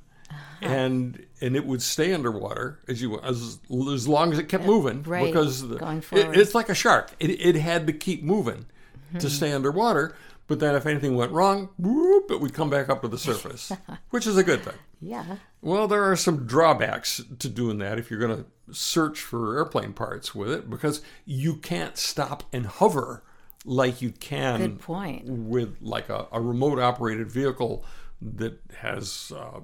uh-huh. 0.62 0.74
and 0.74 1.26
and 1.40 1.56
it 1.56 1.64
would 1.64 1.82
stay 1.82 2.12
underwater 2.12 2.78
as 2.86 3.00
you 3.00 3.18
as 3.20 3.58
as 3.92 4.06
long 4.06 4.32
as 4.32 4.38
it 4.38 4.48
kept 4.48 4.64
uh, 4.64 4.66
moving 4.66 5.02
right, 5.04 5.24
because 5.26 5.66
the, 5.66 5.76
it- 6.12 6.36
it's 6.36 6.54
like 6.54 6.68
a 6.68 6.74
shark. 6.74 7.12
It, 7.18 7.30
it 7.40 7.56
had 7.56 7.86
to 7.86 7.92
keep 7.92 8.22
moving 8.22 8.66
hmm. 9.12 9.18
to 9.18 9.30
stay 9.30 9.52
underwater. 9.52 10.14
But 10.50 10.58
then 10.58 10.74
if 10.74 10.84
anything 10.84 11.14
went 11.14 11.30
wrong, 11.30 11.68
whoop, 11.78 12.28
it 12.32 12.40
would 12.40 12.52
come 12.54 12.68
back 12.70 12.88
up 12.88 13.02
to 13.02 13.08
the 13.08 13.16
surface, 13.18 13.70
which 14.10 14.26
is 14.26 14.36
a 14.36 14.42
good 14.42 14.62
thing. 14.62 14.74
Yeah. 15.00 15.36
Well, 15.62 15.86
there 15.86 16.02
are 16.10 16.16
some 16.16 16.44
drawbacks 16.44 17.22
to 17.38 17.48
doing 17.48 17.78
that 17.78 18.00
if 18.00 18.10
you're 18.10 18.18
going 18.18 18.44
to 18.44 18.74
search 18.74 19.20
for 19.20 19.56
airplane 19.56 19.92
parts 19.92 20.34
with 20.34 20.50
it 20.50 20.68
because 20.68 21.02
you 21.24 21.54
can't 21.54 21.96
stop 21.96 22.42
and 22.52 22.66
hover 22.66 23.22
like 23.64 24.02
you 24.02 24.10
can 24.10 24.58
Good 24.58 24.78
point. 24.80 25.22
with 25.26 25.76
like 25.80 26.08
a, 26.08 26.26
a 26.32 26.40
remote 26.40 26.80
operated 26.80 27.30
vehicle 27.30 27.84
that 28.20 28.58
has 28.78 29.30
uh, 29.36 29.60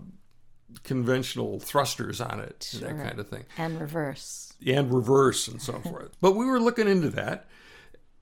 conventional 0.84 1.58
thrusters 1.58 2.20
on 2.20 2.38
it 2.38 2.70
and 2.74 2.82
that 2.82 3.04
kind 3.08 3.18
of 3.18 3.28
thing 3.28 3.44
And 3.58 3.80
reverse. 3.80 4.52
and 4.64 4.94
reverse 4.94 5.48
and 5.48 5.60
so 5.60 5.72
forth. 5.80 6.16
But 6.20 6.36
we 6.36 6.46
were 6.46 6.60
looking 6.60 6.86
into 6.88 7.10
that, 7.10 7.46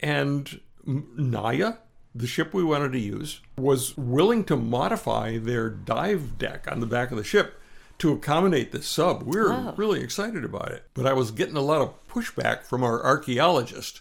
and 0.00 0.60
Nai'a, 0.86 1.76
the 2.14 2.26
ship 2.26 2.54
we 2.54 2.62
wanted 2.62 2.92
to 2.92 2.98
use, 2.98 3.40
was 3.58 3.96
willing 3.96 4.44
to 4.44 4.56
modify 4.56 5.36
their 5.38 5.68
dive 5.68 6.38
deck 6.38 6.66
on 6.70 6.80
the 6.80 6.86
back 6.86 7.10
of 7.10 7.16
the 7.16 7.24
ship 7.24 7.60
to 7.98 8.12
accommodate 8.12 8.72
this 8.72 8.86
sub. 8.86 9.22
We 9.24 9.36
were 9.38 9.52
Oh. 9.52 9.74
really 9.76 10.00
excited 10.00 10.44
about 10.44 10.70
it. 10.72 10.84
But 10.94 11.06
I 11.06 11.12
was 11.12 11.30
getting 11.30 11.56
a 11.56 11.60
lot 11.60 11.80
of 11.80 11.94
pushback 12.08 12.64
from 12.64 12.82
our 12.84 13.02
archaeologist 13.04 14.00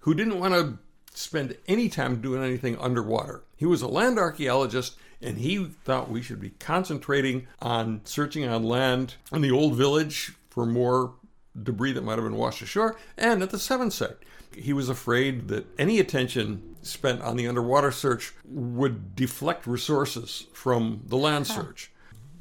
who 0.00 0.14
didn't 0.14 0.38
want 0.38 0.54
to 0.54 0.78
spend 1.14 1.56
any 1.66 1.88
time 1.88 2.20
doing 2.20 2.42
anything 2.42 2.78
underwater. 2.78 3.42
He 3.56 3.64
was 3.66 3.80
a 3.82 3.88
land 3.88 4.18
archaeologist 4.18 4.96
and 5.22 5.38
he 5.38 5.64
thought 5.84 6.10
we 6.10 6.20
should 6.20 6.40
be 6.40 6.50
concentrating 6.58 7.46
on 7.62 8.02
searching 8.04 8.46
on 8.46 8.62
land 8.64 9.14
in 9.32 9.40
the 9.40 9.50
old 9.50 9.74
village 9.76 10.34
for 10.50 10.66
more 10.66 11.14
debris 11.62 11.92
that 11.92 12.04
might 12.04 12.18
have 12.18 12.24
been 12.24 12.36
washed 12.36 12.62
ashore 12.62 12.96
and 13.16 13.42
at 13.42 13.50
the 13.50 13.58
seventh 13.58 13.92
site. 13.92 14.16
He 14.54 14.72
was 14.72 14.88
afraid 14.88 15.48
that 15.48 15.66
any 15.78 15.98
attention 15.98 16.76
spent 16.82 17.20
on 17.22 17.36
the 17.36 17.46
underwater 17.46 17.90
search 17.90 18.32
would 18.44 19.14
deflect 19.14 19.66
resources 19.66 20.46
from 20.52 21.02
the 21.06 21.16
land 21.16 21.46
search. 21.46 21.90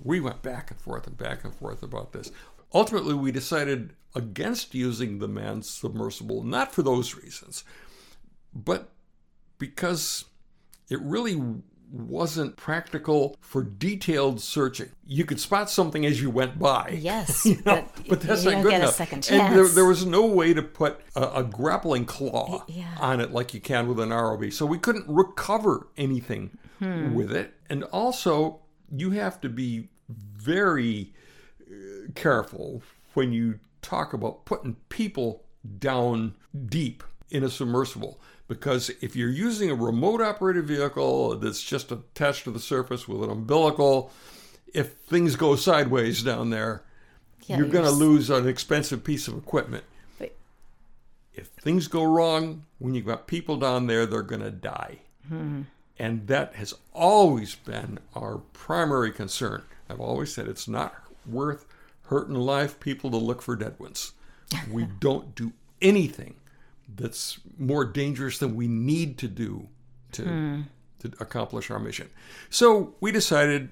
We 0.04 0.20
went 0.20 0.42
back 0.42 0.72
and 0.72 0.80
forth 0.80 1.08
and 1.08 1.18
back 1.18 1.44
and 1.44 1.54
forth 1.54 1.82
about 1.82 2.14
this. 2.14 2.32
Ultimately, 2.74 3.16
we 3.16 3.32
decided 3.32 3.94
against 4.14 4.76
using 4.76 5.20
the 5.20 5.28
manned 5.28 5.66
submersible, 5.66 6.44
not 6.44 6.74
for 6.74 6.84
those 6.84 7.16
reasons, 7.16 7.64
but 8.54 8.92
because 9.58 10.26
it 10.90 11.02
really 11.02 11.42
wasn't 11.92 12.56
practical 12.58 13.36
for 13.40 13.64
detailed 13.64 14.42
searching. 14.42 14.90
You 15.06 15.24
could 15.26 15.40
spot 15.40 15.70
something 15.70 16.06
as 16.06 16.22
you 16.22 16.30
went 16.30 16.60
by. 16.60 16.98
Yes, 17.00 17.46
you 17.46 17.56
know, 17.66 17.86
but 17.98 18.04
but, 18.10 18.22
that's 18.22 18.44
not 18.44 18.64
good 18.64 18.72
get 18.72 18.80
a 18.82 18.84
enough. 18.84 18.96
second 18.96 19.28
And 19.32 19.56
there, 19.56 19.68
there 19.68 19.86
was 19.86 20.06
no 20.06 20.26
way 20.26 20.54
to 20.54 20.62
put 20.62 21.00
a, 21.16 21.40
a 21.40 21.44
grappling 21.44 22.06
claw 22.06 22.64
Yeah. 22.68 22.96
on 23.00 23.22
it 23.22 23.32
like 23.32 23.54
you 23.54 23.60
can 23.62 23.88
with 23.88 24.00
an 24.00 24.10
ROV. 24.10 24.52
So 24.54 24.66
we 24.66 24.78
couldn't 24.78 25.06
recover 25.08 25.88
anything 25.98 26.58
Hmm. 26.80 27.14
with 27.14 27.32
it. 27.32 27.54
And 27.70 27.86
also, 27.86 28.60
you 28.94 29.12
have 29.12 29.40
to 29.42 29.48
be 29.50 29.88
very 30.10 31.14
uh, 31.62 32.12
careful 32.16 32.82
when 33.14 33.32
you 33.32 33.60
talk 33.82 34.12
about 34.14 34.44
putting 34.46 34.76
people 34.90 35.46
down 35.80 36.36
deep 36.68 37.02
in 37.30 37.44
a 37.44 37.50
submersible. 37.50 38.20
Because 38.48 38.92
if 39.02 39.16
you're 39.16 39.30
using 39.30 39.72
a 39.72 39.76
remote 39.76 40.22
operated 40.22 40.66
vehicle 40.66 41.36
that's 41.38 41.64
just 41.64 41.92
attached 41.92 42.44
to 42.44 42.52
the 42.52 42.60
surface 42.60 43.08
with 43.08 43.24
an 43.24 43.30
umbilical, 43.32 44.12
if 44.74 44.94
things 44.94 45.36
go 45.36 45.56
sideways 45.56 46.22
down 46.22 46.52
there, 46.52 46.84
Yeah, 47.48 47.58
you're 47.58 47.68
going 47.68 47.86
to 47.86 47.92
lose 47.92 48.30
an 48.30 48.48
expensive 48.48 49.04
piece 49.04 49.28
of 49.28 49.36
equipment. 49.38 49.84
but- 50.20 50.36
If 51.34 51.48
things 51.48 51.88
go 51.88 52.04
wrong, 52.04 52.66
when 52.80 52.94
you've 52.94 53.06
got 53.08 53.26
people 53.28 53.58
down 53.58 53.88
there, 53.88 54.06
they're 54.06 54.22
going 54.22 54.42
to 54.44 54.52
die. 54.52 55.00
Hmm. 55.28 55.64
And 55.98 56.28
that 56.28 56.56
has 56.56 56.74
always 56.94 57.56
been 57.56 58.00
our 58.16 58.40
primary 58.54 59.12
concern. 59.12 59.64
I've 59.90 60.00
always 60.02 60.34
said 60.34 60.48
it's 60.48 60.68
not 60.68 60.94
worth 61.26 61.66
hurting 62.08 62.36
live 62.36 62.80
people 62.80 63.10
to 63.12 63.18
look 63.18 63.42
for 63.42 63.56
dead 63.56 63.76
ones. 63.80 64.12
We 64.70 64.86
don't 65.00 65.34
do 65.34 65.54
anything 65.82 66.36
that's 66.94 67.40
more 67.58 67.86
dangerous 67.86 68.38
than 68.38 68.56
we 68.56 68.68
need 68.68 69.18
to 69.20 69.28
do 69.28 69.68
to, 70.14 70.24
hmm. 70.24 70.62
to 71.00 71.12
accomplish 71.20 71.72
our 71.72 71.80
mission. 71.80 72.10
So 72.50 72.96
we 73.00 73.12
decided 73.12 73.70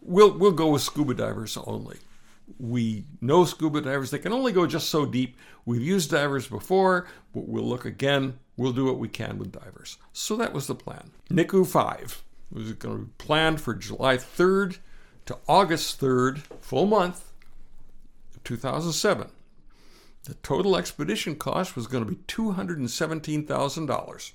we'll 0.00 0.36
we'll 0.36 0.52
go 0.52 0.70
with 0.70 0.82
scuba 0.82 1.14
divers 1.14 1.56
only. 1.56 1.98
We 2.58 3.04
know 3.20 3.44
scuba 3.44 3.80
divers; 3.80 4.10
they 4.10 4.18
can 4.18 4.32
only 4.32 4.52
go 4.52 4.66
just 4.66 4.88
so 4.88 5.04
deep. 5.04 5.36
We've 5.66 5.82
used 5.82 6.10
divers 6.10 6.46
before, 6.46 7.06
but 7.34 7.46
we'll 7.46 7.64
look 7.64 7.84
again. 7.84 8.38
We'll 8.56 8.72
do 8.72 8.86
what 8.86 8.98
we 8.98 9.08
can 9.08 9.38
with 9.38 9.52
divers. 9.52 9.98
So 10.12 10.34
that 10.36 10.52
was 10.52 10.66
the 10.66 10.74
plan. 10.74 11.10
Niku 11.30 11.66
five 11.66 12.22
was 12.50 12.72
going 12.72 12.96
to 12.96 13.04
be 13.04 13.12
planned 13.18 13.60
for 13.60 13.74
July 13.74 14.16
third 14.16 14.78
to 15.26 15.36
August 15.46 16.00
third, 16.00 16.42
full 16.62 16.86
month, 16.86 17.30
2007. 18.44 19.28
The 20.28 20.34
total 20.34 20.76
expedition 20.76 21.36
cost 21.36 21.74
was 21.74 21.86
going 21.86 22.04
to 22.04 22.10
be 22.10 22.20
two 22.26 22.50
hundred 22.50 22.78
and 22.78 22.90
seventeen 22.90 23.46
thousand 23.46 23.86
dollars. 23.86 24.34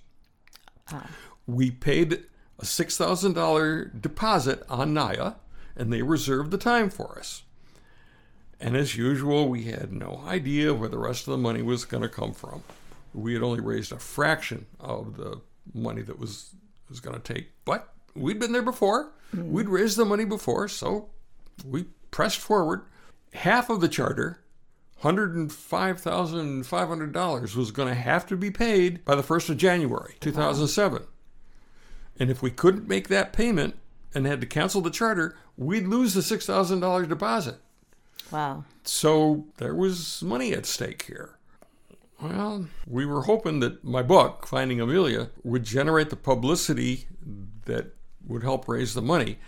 We 1.46 1.70
paid 1.70 2.24
a 2.58 2.66
six 2.66 2.98
thousand 2.98 3.34
dollar 3.34 3.86
deposit 3.86 4.64
on 4.68 4.96
Nai'a, 4.96 5.36
and 5.76 5.94
they 5.94 6.02
reserved 6.02 6.50
the 6.50 6.58
time 6.58 6.90
for 6.90 7.20
us. 7.20 7.44
And 8.60 8.76
as 8.76 8.98
usual, 8.98 9.48
we 9.48 9.66
had 9.66 9.94
no 9.94 10.24
idea 10.26 10.74
where 10.74 10.90
the 10.90 10.98
rest 10.98 11.28
of 11.28 11.32
the 11.32 11.38
money 11.38 11.62
was 11.62 11.86
going 11.86 12.02
to 12.02 12.10
come 12.10 12.34
from. 12.34 12.64
We 13.14 13.36
had 13.36 13.44
only 13.44 13.62
raised 13.62 13.92
a 13.92 14.00
fraction 14.00 14.66
of 14.80 15.16
the 15.16 15.42
money 15.76 16.02
that 16.02 16.18
was 16.18 16.56
was 16.90 17.02
going 17.02 17.22
to 17.22 17.34
take, 17.34 17.52
but 17.66 17.94
we'd 18.16 18.40
been 18.40 18.52
there 18.52 18.64
before. 18.64 19.12
Hmm. 19.30 19.52
We'd 19.52 19.70
raised 19.70 19.98
the 19.98 20.06
money 20.06 20.26
before, 20.26 20.68
so 20.70 21.10
we 21.64 21.84
pressed 22.10 22.40
forward. 22.40 22.82
Half 23.34 23.70
of 23.70 23.80
the 23.80 23.88
charter, 23.88 24.43
$105,500, 25.04 27.56
was 27.56 27.72
going 27.72 27.90
to 27.90 27.94
have 27.94 28.26
to 28.28 28.38
be 28.38 28.52
paid 28.52 29.06
by 29.06 29.16
the 29.16 29.22
1st 29.22 29.50
of 29.50 29.58
January 29.58 30.16
2007. 30.20 31.04
And 32.20 32.30
if 32.30 32.42
we 32.42 32.52
couldn't 32.52 32.88
make 32.88 33.08
that 33.10 33.34
payment 33.34 33.76
and 34.14 34.26
had 34.26 34.40
to 34.42 34.48
cancel 34.48 34.82
the 34.82 34.90
charter, 34.90 35.36
we'd 35.58 35.88
lose 35.88 36.14
the 36.14 36.22
$6,000 36.22 37.10
deposit. 37.10 37.56
Wow. 38.32 38.64
So 38.84 39.46
there 39.58 39.76
was 39.76 40.22
money 40.22 40.54
at 40.54 40.66
stake 40.66 41.04
here. 41.04 41.36
Well, 42.22 42.68
we 42.88 43.06
were 43.06 43.24
hoping 43.24 43.60
that 43.60 43.84
my 43.84 44.02
book, 44.02 44.48
Finding 44.48 44.80
Amelia, 44.80 45.30
would 45.44 45.66
generate 45.66 46.10
the 46.10 46.16
publicity 46.16 47.08
that 47.66 47.94
would 48.26 48.44
help 48.44 48.68
raise 48.68 48.94
the 48.94 49.02
money. 49.02 49.40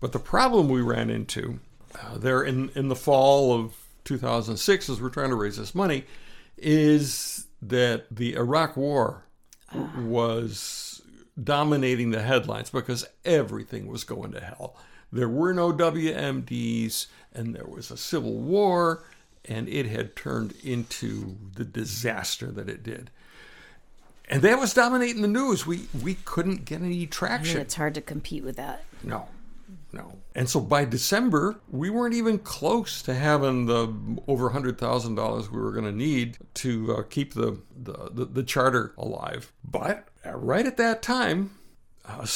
But 0.00 0.12
the 0.12 0.18
problem 0.18 0.68
we 0.68 0.80
ran 0.80 1.10
into 1.10 1.60
uh, 2.00 2.18
there 2.18 2.42
in, 2.42 2.70
in 2.74 2.88
the 2.88 2.96
fall 2.96 3.52
of 3.52 3.74
2006, 4.08 4.88
as 4.88 5.00
we're 5.00 5.10
trying 5.10 5.28
to 5.30 5.36
raise 5.36 5.58
this 5.58 5.74
money, 5.74 6.04
is 6.56 7.46
that 7.60 8.06
the 8.10 8.34
Iraq 8.34 8.76
War 8.76 9.24
was 9.98 11.02
dominating 11.42 12.10
the 12.10 12.22
headlines 12.22 12.70
because 12.70 13.06
everything 13.24 13.86
was 13.86 14.04
going 14.04 14.32
to 14.32 14.40
hell. 14.40 14.76
There 15.12 15.28
were 15.28 15.52
no 15.52 15.72
WMDs, 15.72 17.06
and 17.32 17.54
there 17.54 17.66
was 17.66 17.90
a 17.90 17.96
civil 17.96 18.34
war, 18.38 19.04
and 19.44 19.68
it 19.68 19.86
had 19.86 20.16
turned 20.16 20.54
into 20.64 21.36
the 21.54 21.64
disaster 21.64 22.50
that 22.50 22.68
it 22.68 22.82
did. 22.82 23.10
And 24.30 24.42
that 24.42 24.58
was 24.58 24.74
dominating 24.74 25.22
the 25.22 25.28
news. 25.28 25.66
We 25.66 25.88
we 26.02 26.14
couldn't 26.14 26.64
get 26.66 26.80
any 26.80 26.94
I 26.94 26.98
mean, 26.98 27.08
traction. 27.08 27.60
it's 27.60 27.74
hard 27.74 27.94
to 27.94 28.02
compete 28.02 28.44
with 28.44 28.56
that. 28.56 28.84
No, 29.02 29.28
no. 29.92 30.18
And 30.34 30.48
so 30.48 30.60
by 30.60 30.84
December, 30.84 31.60
we 31.70 31.88
weren't 31.90 32.14
even 32.14 32.38
close 32.38 33.00
to 33.02 33.14
having 33.14 33.66
the 33.66 33.94
over 34.26 34.50
hundred 34.50 34.78
thousand 34.78 35.14
dollars 35.14 35.50
we 35.50 35.60
were 35.60 35.72
going 35.72 35.84
to 35.84 35.92
need 35.92 36.38
to 36.54 36.96
uh, 36.96 37.02
keep 37.02 37.34
the, 37.34 37.60
the, 37.76 38.10
the 38.12 38.24
the 38.26 38.42
charter 38.42 38.94
alive. 38.98 39.52
But 39.64 40.08
uh, 40.26 40.36
right 40.36 40.66
at 40.66 40.76
that 40.76 41.00
time, 41.02 41.52
uh, 42.04 42.26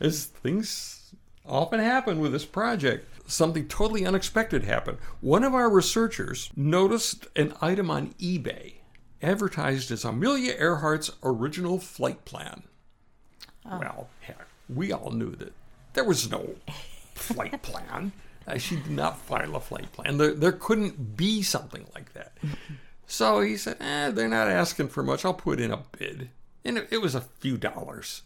as 0.00 0.24
things 0.26 1.14
often 1.46 1.80
happen 1.80 2.20
with 2.20 2.32
this 2.32 2.44
project, 2.44 3.06
something 3.26 3.68
totally 3.68 4.04
unexpected 4.04 4.64
happened. 4.64 4.98
One 5.20 5.44
of 5.44 5.54
our 5.54 5.70
researchers 5.70 6.50
noticed 6.56 7.26
an 7.36 7.54
item 7.60 7.90
on 7.90 8.14
eBay 8.14 8.74
advertised 9.22 9.90
as 9.90 10.04
Amelia 10.04 10.54
Earhart's 10.54 11.12
original 11.22 11.78
flight 11.78 12.24
plan. 12.24 12.62
Well, 13.64 14.08
heck, 14.20 14.46
we 14.68 14.92
all 14.92 15.10
knew 15.10 15.34
that 15.36 15.52
there 15.92 16.04
was 16.04 16.30
no 16.30 16.54
flight 17.14 17.62
plan. 17.62 18.12
Uh, 18.46 18.58
she 18.58 18.76
did 18.76 18.90
not 18.90 19.18
file 19.18 19.56
a 19.56 19.60
flight 19.60 19.92
plan. 19.92 20.18
There, 20.18 20.34
there 20.34 20.52
couldn't 20.52 21.16
be 21.16 21.42
something 21.42 21.86
like 21.94 22.12
that. 22.14 22.32
So 23.06 23.40
he 23.40 23.56
said, 23.56 23.76
eh, 23.80 24.10
they're 24.10 24.28
not 24.28 24.48
asking 24.48 24.88
for 24.88 25.02
much. 25.02 25.24
I'll 25.24 25.34
put 25.34 25.60
in 25.60 25.72
a 25.72 25.84
bid. 25.98 26.30
And 26.64 26.78
it, 26.78 26.88
it 26.90 26.98
was 26.98 27.14
a 27.14 27.20
few 27.20 27.56
dollars. 27.56 28.22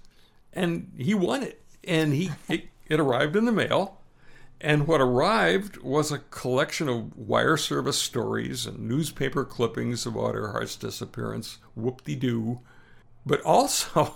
And 0.53 0.93
he 0.97 1.15
won 1.15 1.43
it. 1.43 1.63
And 1.83 2.13
he 2.15 2.31
it, 2.49 2.69
it 2.89 3.01
arrived 3.01 3.37
in 3.37 3.45
the 3.45 3.53
mail. 3.53 4.01
And 4.61 4.87
what 4.87 5.01
arrived 5.01 5.79
was 5.79 6.11
a 6.11 6.19
collection 6.19 6.89
of 6.89 7.17
wire 7.17 7.57
service 7.57 7.99
stories 7.99 8.67
and 8.67 8.89
newspaper 8.89 9.45
clippings 9.45 10.07
about 10.07 10.35
Earhart's 10.35 10.77
disappearance. 10.77 11.59
Whoop 11.75 12.05
de 12.05 12.15
doo. 12.15 12.61
But 13.27 13.43
also, 13.43 14.15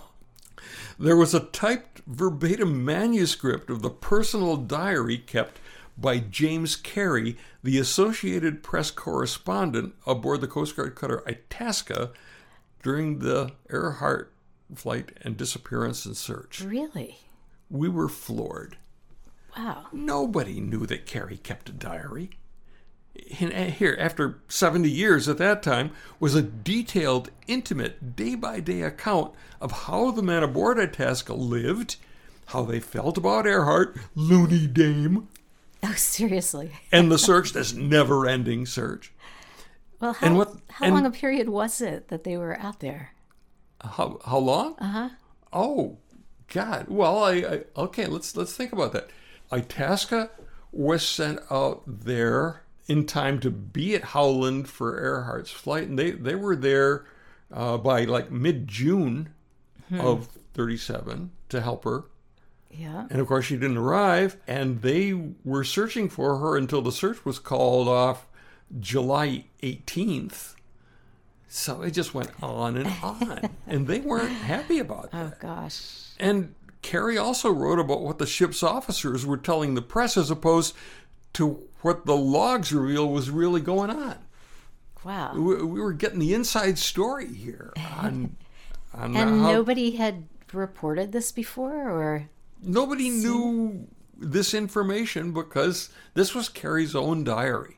there 0.97 1.15
was 1.15 1.33
a 1.33 1.39
typed 1.39 2.01
verbatim 2.07 2.83
manuscript 2.83 3.69
of 3.69 3.81
the 3.81 3.89
personal 3.89 4.57
diary 4.57 5.17
kept 5.17 5.59
by 5.97 6.19
James 6.19 6.75
Carey, 6.75 7.37
the 7.63 7.77
Associated 7.77 8.63
Press 8.63 8.89
correspondent 8.91 9.95
aboard 10.07 10.41
the 10.41 10.47
Coast 10.47 10.75
Guard 10.75 10.95
cutter 10.95 11.23
Itasca 11.27 12.11
during 12.81 13.19
the 13.19 13.51
Earhart 13.69 14.33
flight 14.73 15.17
and 15.21 15.35
disappearance 15.35 16.05
and 16.05 16.15
search. 16.15 16.61
Really? 16.61 17.19
We 17.69 17.89
were 17.89 18.09
floored. 18.09 18.77
Wow. 19.57 19.87
Nobody 19.91 20.59
knew 20.59 20.85
that 20.85 21.05
Carey 21.05 21.37
kept 21.37 21.69
a 21.69 21.73
diary. 21.73 22.31
Uh, 23.41 23.65
here, 23.65 23.95
after 23.99 24.39
70 24.47 24.89
years 24.89 25.27
at 25.27 25.37
that 25.37 25.61
time, 25.63 25.91
was 26.19 26.35
a 26.35 26.41
detailed, 26.41 27.29
intimate, 27.47 28.15
day 28.15 28.35
by 28.35 28.59
day 28.59 28.81
account 28.81 29.33
of 29.59 29.71
how 29.71 30.11
the 30.11 30.21
men 30.21 30.43
aboard 30.43 30.79
Itasca 30.79 31.33
lived, 31.33 31.95
how 32.47 32.63
they 32.63 32.79
felt 32.79 33.17
about 33.17 33.45
Earhart, 33.47 33.97
loony 34.15 34.67
dame, 34.67 35.27
Oh, 35.81 35.93
seriously. 35.93 36.71
and 36.91 37.09
the 37.11 37.17
search, 37.17 37.53
this 37.53 37.73
never 37.73 38.27
ending 38.27 38.65
search. 38.65 39.13
Well, 40.01 40.13
how, 40.13 40.27
And 40.27 40.37
what- 40.37 40.55
how 40.69 40.85
and- 40.85 40.95
long 40.95 41.05
a 41.05 41.11
period 41.11 41.47
was 41.49 41.79
it 41.81 42.09
that 42.09 42.23
they 42.25 42.37
were 42.37 42.57
out 42.59 42.79
there? 42.81 43.11
How, 43.81 44.19
how 44.25 44.37
long? 44.39 44.75
Uh 44.79 44.85
huh. 44.87 45.09
Oh, 45.53 45.97
God. 46.53 46.87
Well, 46.89 47.23
I, 47.23 47.31
I 47.35 47.61
okay. 47.77 48.07
Let's 48.07 48.35
let's 48.35 48.53
think 48.55 48.73
about 48.73 48.91
that. 48.91 49.09
Itasca 49.53 50.31
was 50.71 51.07
sent 51.07 51.39
out 51.49 51.83
there 51.87 52.63
in 52.89 53.05
time 53.05 53.39
to 53.39 53.51
be 53.51 53.95
at 53.95 54.03
Howland 54.03 54.67
for 54.67 54.99
Earhart's 54.99 55.51
flight, 55.51 55.87
and 55.87 55.97
they 55.97 56.11
they 56.11 56.35
were 56.35 56.55
there 56.55 57.05
uh, 57.53 57.77
by 57.77 58.03
like 58.03 58.31
mid 58.31 58.67
June 58.67 59.29
of 59.97 60.27
'37 60.55 61.31
to 61.49 61.61
help 61.61 61.85
her. 61.85 62.05
Yeah. 62.71 63.07
And 63.09 63.21
of 63.21 63.27
course, 63.27 63.45
she 63.45 63.55
didn't 63.55 63.77
arrive, 63.77 64.37
and 64.47 64.81
they 64.81 65.13
were 65.43 65.63
searching 65.63 66.09
for 66.09 66.37
her 66.37 66.57
until 66.57 66.81
the 66.81 66.91
search 66.91 67.23
was 67.25 67.39
called 67.39 67.87
off 67.87 68.27
July 68.79 69.45
18th. 69.63 70.55
So 71.47 71.81
it 71.81 71.91
just 71.91 72.13
went 72.13 72.29
on 72.43 72.77
and 72.77 72.93
on, 73.01 73.49
and 73.67 73.87
they 73.87 73.99
weren't 73.99 74.29
happy 74.29 74.77
about 74.77 75.11
that. 75.11 75.33
Oh, 75.33 75.37
gosh. 75.39 76.11
And 76.19 76.53
Carey 76.83 77.17
also 77.17 77.49
wrote 77.51 77.79
about 77.79 78.01
what 78.01 78.19
the 78.19 78.27
ship's 78.27 78.61
officers 78.61 79.25
were 79.25 79.37
telling 79.37 79.73
the 79.73 79.81
press 79.81 80.15
as 80.15 80.29
opposed 80.29 80.75
to 81.33 81.61
what 81.81 82.05
the 82.05 82.15
logs 82.15 82.71
reveal 82.73 83.09
was 83.09 83.29
really 83.29 83.61
going 83.61 83.89
on. 83.89 84.17
Wow. 85.03 85.33
We, 85.33 85.63
we 85.63 85.79
were 85.79 85.93
getting 85.93 86.19
the 86.19 86.33
inside 86.33 86.77
story 86.77 87.33
here 87.33 87.71
on, 87.77 88.35
on 88.93 89.15
And 89.15 89.41
how 89.41 89.51
nobody 89.51 89.91
had 89.91 90.25
reported 90.51 91.11
this 91.11 91.31
before, 91.31 91.89
or 91.89 92.29
nobody 92.61 93.09
knew 93.09 93.87
this 94.17 94.53
information 94.53 95.31
because 95.31 95.89
this 96.15 96.35
was 96.35 96.49
Carey's 96.49 96.95
own 96.95 97.23
diary. 97.23 97.77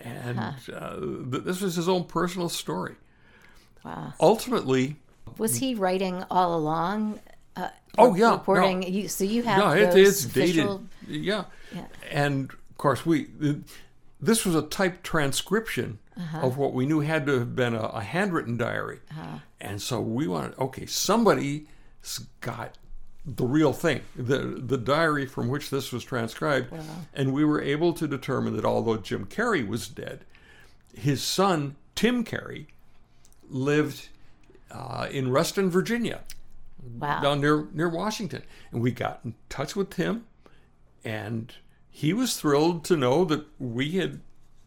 And 0.00 0.38
uh, 0.38 0.96
th- 0.96 1.44
this 1.44 1.60
was 1.60 1.76
his 1.76 1.88
own 1.88 2.04
personal 2.04 2.48
story. 2.48 2.96
wow. 3.84 4.12
Ultimately, 4.20 4.96
Was 5.38 5.56
he 5.56 5.74
writing 5.74 6.24
all 6.30 6.56
along? 6.56 7.20
Uh, 7.56 7.68
Oh, 7.96 8.14
yeah, 8.14 8.32
reporting. 8.32 8.80
no. 8.80 8.86
You, 8.86 9.08
so 9.08 9.24
you 9.24 9.42
have 9.42 9.58
no, 9.58 9.70
it, 9.72 9.96
it's 9.96 10.24
dated. 10.24 10.50
official- 10.64 10.84
Yeah. 11.08 11.44
Yeah. 11.74 11.86
And 12.10 12.50
of 12.78 12.82
course, 12.82 13.04
we 13.04 13.26
this 14.20 14.44
was 14.46 14.54
a 14.54 14.62
typed 14.62 15.02
transcription 15.02 15.98
Uh-huh. 16.16 16.46
of 16.46 16.56
what 16.56 16.72
we 16.74 16.84
knew 16.86 17.00
had 17.00 17.26
to 17.26 17.38
have 17.38 17.54
been 17.56 17.74
a, 17.74 17.80
a 17.94 18.00
handwritten 18.00 18.56
diary. 18.56 18.98
Uh-huh. 19.10 19.38
And 19.60 19.80
so 19.82 20.00
we 20.00 20.26
wanted, 20.26 20.58
okay, 20.58 20.84
somebody's 20.86 21.66
got 22.40 22.76
the 23.24 23.44
real 23.44 23.72
thing, 23.72 24.00
the 24.16 24.38
the 24.64 24.78
diary 24.78 25.26
from 25.26 25.48
which 25.48 25.70
this 25.70 25.92
was 25.92 26.02
transcribed, 26.04 26.72
and 27.14 27.32
we 27.32 27.44
were 27.44 27.60
able 27.60 27.92
to 27.94 28.06
determine 28.08 28.54
that 28.56 28.64
although 28.64 28.96
Jim 28.96 29.26
Carey 29.26 29.62
was 29.64 29.86
dead, 29.88 30.24
his 30.94 31.22
son 31.22 31.74
Tim 31.96 32.22
Carey 32.24 32.68
lived 33.50 34.08
uh, 34.70 35.08
in 35.10 35.30
Reston, 35.32 35.68
Virginia 35.70 36.20
Wow. 36.98 37.20
down 37.20 37.40
near 37.40 37.66
near 37.72 37.88
Washington, 37.88 38.42
and 38.72 38.80
we 38.80 38.92
got 38.92 39.20
in 39.24 39.34
touch 39.48 39.74
with 39.76 39.94
him, 39.94 40.24
and 41.04 41.52
he 41.98 42.12
was 42.12 42.38
thrilled 42.38 42.84
to 42.84 42.96
know 42.96 43.24
that 43.24 43.44
we 43.58 43.90
had 43.96 44.20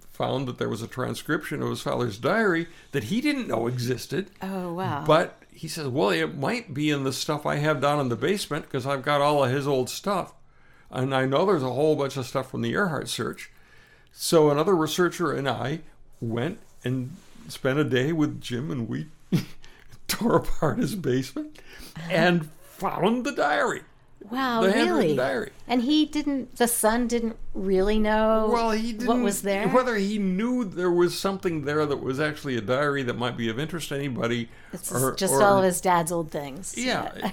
found 0.10 0.46
that 0.50 0.58
there 0.58 0.68
was 0.68 0.82
a 0.82 0.88
transcription 0.88 1.62
of 1.62 1.70
his 1.70 1.82
father's 1.82 2.18
diary 2.18 2.68
that 2.92 3.06
he 3.06 3.22
didn't 3.22 3.48
know 3.48 3.68
existed. 3.68 4.30
Oh 4.42 4.74
wow. 4.74 5.06
But 5.08 5.42
he 5.50 5.70
says, 5.70 5.88
well, 5.88 6.10
it 6.10 6.38
might 6.38 6.74
be 6.74 6.90
in 6.90 7.06
the 7.06 7.14
stuff 7.14 7.46
I 7.46 7.56
have 7.56 7.80
down 7.80 8.02
in 8.02 8.10
the 8.10 8.18
basement 8.18 8.66
because 8.66 8.86
I've 8.86 9.04
got 9.04 9.22
all 9.22 9.46
of 9.46 9.50
his 9.50 9.66
old 9.66 9.90
stuff, 9.90 10.34
and 10.90 11.16
I 11.16 11.26
know 11.26 11.46
there's 11.46 11.64
a 11.64 11.72
whole 11.72 11.96
bunch 11.96 12.18
of 12.18 12.26
stuff 12.26 12.52
from 12.52 12.64
the 12.64 12.74
Earhart 12.74 13.08
search. 13.08 13.50
So 14.12 14.50
another 14.50 14.76
researcher 14.76 15.32
and 15.32 15.48
I 15.48 15.80
went 16.20 16.60
and 16.84 17.16
spent 17.48 17.80
a 17.80 17.86
day 17.86 18.12
with 18.12 18.42
Jim, 18.42 18.72
and 18.72 18.90
we 18.90 19.08
tore 20.10 20.36
apart 20.36 20.80
his 20.80 20.96
basement 20.96 21.60
and 22.10 22.50
found 22.62 23.24
the 23.24 23.32
diary. 23.32 23.84
Wow. 24.32 24.62
the 24.62 24.70
really? 24.70 25.16
diary. 25.16 25.52
And 25.68 25.82
he 25.82 26.06
didn't. 26.06 26.56
The 26.58 26.68
son 26.68 27.08
didn't 27.08 27.38
really 27.54 28.00
know. 28.00 28.50
Well, 28.52 28.72
he 28.72 28.94
didn't. 28.94 29.08
what 29.08 29.20
was 29.20 29.42
there. 29.42 29.68
Whether 29.68 29.96
he 29.96 30.18
knew 30.18 30.64
there 30.64 30.92
was 30.92 31.18
something 31.18 31.66
there 31.66 31.86
that 31.86 31.98
was 31.98 32.20
actually 32.20 32.58
a 32.58 32.62
diary 32.62 33.04
that 33.04 33.18
might 33.18 33.38
be 33.38 33.50
of 33.50 33.60
interest 33.60 33.90
to 33.90 33.96
anybody, 33.96 34.50
It's 34.74 34.92
or 34.92 35.16
just 35.16 35.34
or- 35.34 35.44
all 35.44 35.58
of 35.60 35.64
his 35.64 35.82
dad's 35.82 36.12
old 36.12 36.32
things. 36.32 36.74
Yeah, 36.78 37.32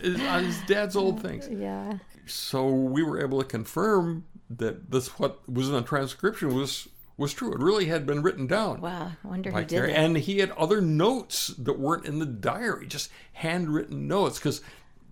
his, 0.00 0.58
dad's 0.66 0.96
old 0.96 1.20
things. 1.22 1.48
Yeah. 1.50 1.98
So 2.26 2.68
we 2.68 3.02
were 3.02 3.20
able 3.20 3.40
to 3.40 3.46
confirm 3.46 4.24
that 4.50 4.90
this 4.90 5.18
what 5.18 5.48
was 5.48 5.68
in 5.68 5.74
the 5.74 5.82
transcription 5.82 6.54
was 6.54 6.88
was 7.18 7.34
true. 7.34 7.52
It 7.52 7.58
really 7.58 7.86
had 7.86 8.06
been 8.06 8.22
written 8.22 8.46
down. 8.46 8.80
Wow. 8.80 9.10
I 9.22 9.28
wonder 9.28 9.50
who 9.50 9.58
did 9.58 9.68
Carey. 9.70 9.90
it. 9.92 9.96
And 9.96 10.16
he 10.16 10.38
had 10.38 10.52
other 10.52 10.80
notes 10.80 11.48
that 11.48 11.78
weren't 11.78 12.06
in 12.06 12.20
the 12.20 12.26
diary, 12.26 12.86
just 12.86 13.10
handwritten 13.32 14.06
notes. 14.06 14.38
Because 14.38 14.62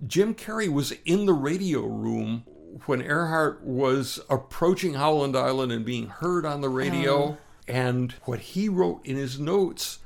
Jim 0.07 0.35
Carey 0.35 0.69
was 0.69 0.93
in 1.05 1.27
the 1.27 1.33
radio 1.33 1.83
room 1.83 2.45
when 2.85 3.01
Earhart 3.01 3.63
was 3.63 4.21
approaching 4.29 4.95
Howland 4.95 5.37
Island 5.37 5.73
and 5.73 5.85
being 5.85 6.09
heard 6.09 6.45
on 6.45 6.61
the 6.61 6.69
radio. 6.69 7.15
Oh. 7.15 7.39
And 7.69 8.13
what 8.25 8.39
he 8.41 8.69
wrote 8.69 9.05
in 9.05 9.17
his 9.17 9.41
notes 9.41 9.99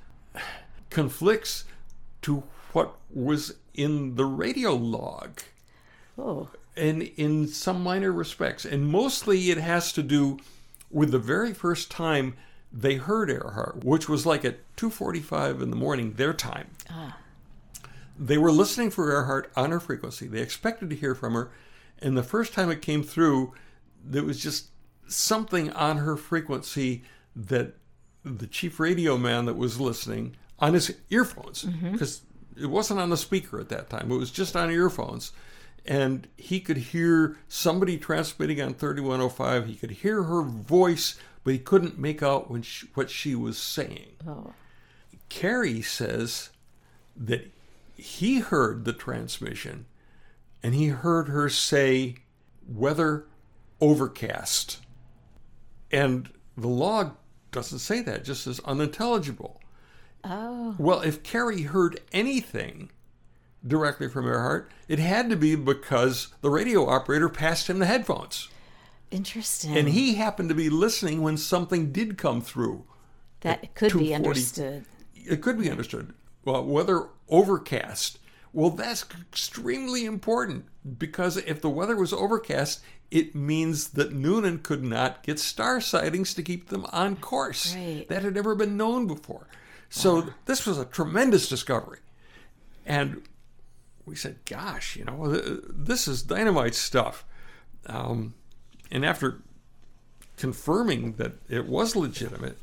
conflicts 0.90 1.64
to 2.22 2.44
what 2.72 2.96
was 3.12 3.56
in 3.74 4.14
the 4.14 4.24
radio 4.24 4.74
log 4.74 5.40
oh. 6.18 6.48
and 6.76 7.02
in 7.02 7.48
some 7.48 7.82
minor 7.82 8.12
respects. 8.12 8.64
And 8.64 8.86
mostly 8.86 9.50
it 9.50 9.58
has 9.58 9.92
to 9.94 10.02
do 10.02 10.38
with 10.90 11.10
the 11.10 11.18
very 11.18 11.52
first 11.52 11.90
time 11.90 12.36
they 12.72 12.94
heard 12.94 13.30
Earhart, 13.30 13.84
which 13.84 14.08
was 14.08 14.24
like 14.24 14.44
at 14.44 14.58
2:45 14.76 15.60
in 15.60 15.70
the 15.70 15.76
morning 15.76 16.12
their 16.14 16.32
time. 16.32 16.68
Ah. 16.88 17.16
They 18.20 18.36
were 18.36 18.52
listening 18.52 18.90
for 18.90 19.10
Earhart 19.10 19.50
on 19.56 19.70
her 19.70 19.80
frequency. 19.80 20.26
They 20.26 20.40
expected 20.40 20.90
to 20.90 20.96
hear 20.96 21.14
from 21.14 21.32
her, 21.32 21.50
and 21.98 22.16
the 22.16 22.22
first 22.22 22.52
time 22.52 22.70
it 22.70 22.82
came 22.82 23.02
through, 23.02 23.54
there 24.04 24.24
was 24.24 24.40
just 24.40 24.66
something 25.08 25.70
on 25.72 25.98
her 25.98 26.16
frequency 26.16 27.02
that 27.34 27.74
the 28.24 28.46
chief 28.46 28.78
radio 28.78 29.16
man 29.16 29.46
that 29.46 29.56
was 29.56 29.80
listening 29.80 30.36
on 30.58 30.74
his 30.74 30.94
earphones 31.08 31.64
mm-hmm. 31.64 31.92
because 31.92 32.22
it 32.60 32.66
wasn't 32.66 33.00
on 33.00 33.10
the 33.10 33.16
speaker 33.16 33.58
at 33.58 33.70
that 33.70 33.88
time. 33.88 34.10
It 34.12 34.16
was 34.16 34.30
just 34.30 34.54
on 34.54 34.70
earphones. 34.70 35.32
And 35.86 36.28
he 36.36 36.60
could 36.60 36.76
hear 36.76 37.38
somebody 37.48 37.96
transmitting 37.96 38.60
on 38.60 38.74
3105. 38.74 39.66
He 39.66 39.74
could 39.74 39.90
hear 39.90 40.24
her 40.24 40.42
voice, 40.42 41.18
but 41.42 41.54
he 41.54 41.58
couldn't 41.58 41.98
make 41.98 42.22
out 42.22 42.50
when 42.50 42.60
she, 42.60 42.86
what 42.92 43.08
she 43.08 43.34
was 43.34 43.56
saying. 43.56 44.10
Oh. 44.28 44.52
Carey 45.30 45.80
says 45.80 46.50
that 47.16 47.50
he 48.00 48.40
heard 48.40 48.84
the 48.84 48.92
transmission 48.92 49.86
and 50.62 50.74
he 50.74 50.88
heard 50.88 51.28
her 51.28 51.48
say 51.48 52.16
weather 52.66 53.26
overcast. 53.80 54.78
And 55.90 56.30
the 56.56 56.68
log 56.68 57.16
doesn't 57.50 57.78
say 57.80 58.00
that, 58.02 58.24
just 58.24 58.44
says 58.44 58.60
unintelligible. 58.64 59.60
Oh. 60.24 60.74
Well, 60.78 61.00
if 61.00 61.22
Carey 61.22 61.62
heard 61.62 62.00
anything 62.12 62.90
directly 63.66 64.08
from 64.08 64.26
Earhart, 64.26 64.70
it 64.88 64.98
had 64.98 65.30
to 65.30 65.36
be 65.36 65.54
because 65.54 66.28
the 66.42 66.50
radio 66.50 66.86
operator 66.86 67.28
passed 67.28 67.68
him 67.68 67.78
the 67.78 67.86
headphones. 67.86 68.48
Interesting. 69.10 69.76
And 69.76 69.88
he 69.88 70.14
happened 70.14 70.50
to 70.50 70.54
be 70.54 70.70
listening 70.70 71.22
when 71.22 71.36
something 71.36 71.90
did 71.90 72.16
come 72.16 72.40
through. 72.40 72.84
that 73.40 73.74
could 73.74 73.98
be 73.98 74.14
understood. 74.14 74.84
It 75.14 75.42
could 75.42 75.58
be 75.58 75.70
understood. 75.70 76.14
Well, 76.44 76.64
weather 76.64 77.08
overcast. 77.28 78.18
Well, 78.52 78.70
that's 78.70 79.04
extremely 79.20 80.04
important 80.04 80.66
because 80.98 81.36
if 81.36 81.60
the 81.60 81.70
weather 81.70 81.96
was 81.96 82.12
overcast, 82.12 82.80
it 83.10 83.34
means 83.34 83.88
that 83.90 84.12
Noonan 84.12 84.60
could 84.60 84.82
not 84.82 85.22
get 85.22 85.38
star 85.38 85.80
sightings 85.80 86.34
to 86.34 86.42
keep 86.42 86.68
them 86.68 86.86
on 86.92 87.16
course. 87.16 87.74
Right. 87.74 88.06
That 88.08 88.22
had 88.22 88.34
never 88.34 88.54
been 88.54 88.76
known 88.76 89.06
before. 89.06 89.46
So 89.88 90.28
this 90.46 90.66
was 90.66 90.78
a 90.78 90.84
tremendous 90.84 91.48
discovery. 91.48 91.98
And 92.86 93.22
we 94.06 94.14
said, 94.14 94.38
gosh, 94.44 94.96
you 94.96 95.04
know, 95.04 95.36
this 95.36 96.06
is 96.08 96.22
dynamite 96.22 96.74
stuff. 96.74 97.24
Um, 97.86 98.34
and 98.90 99.04
after 99.04 99.42
confirming 100.36 101.14
that 101.14 101.32
it 101.48 101.66
was 101.66 101.96
legitimate, 101.96 102.58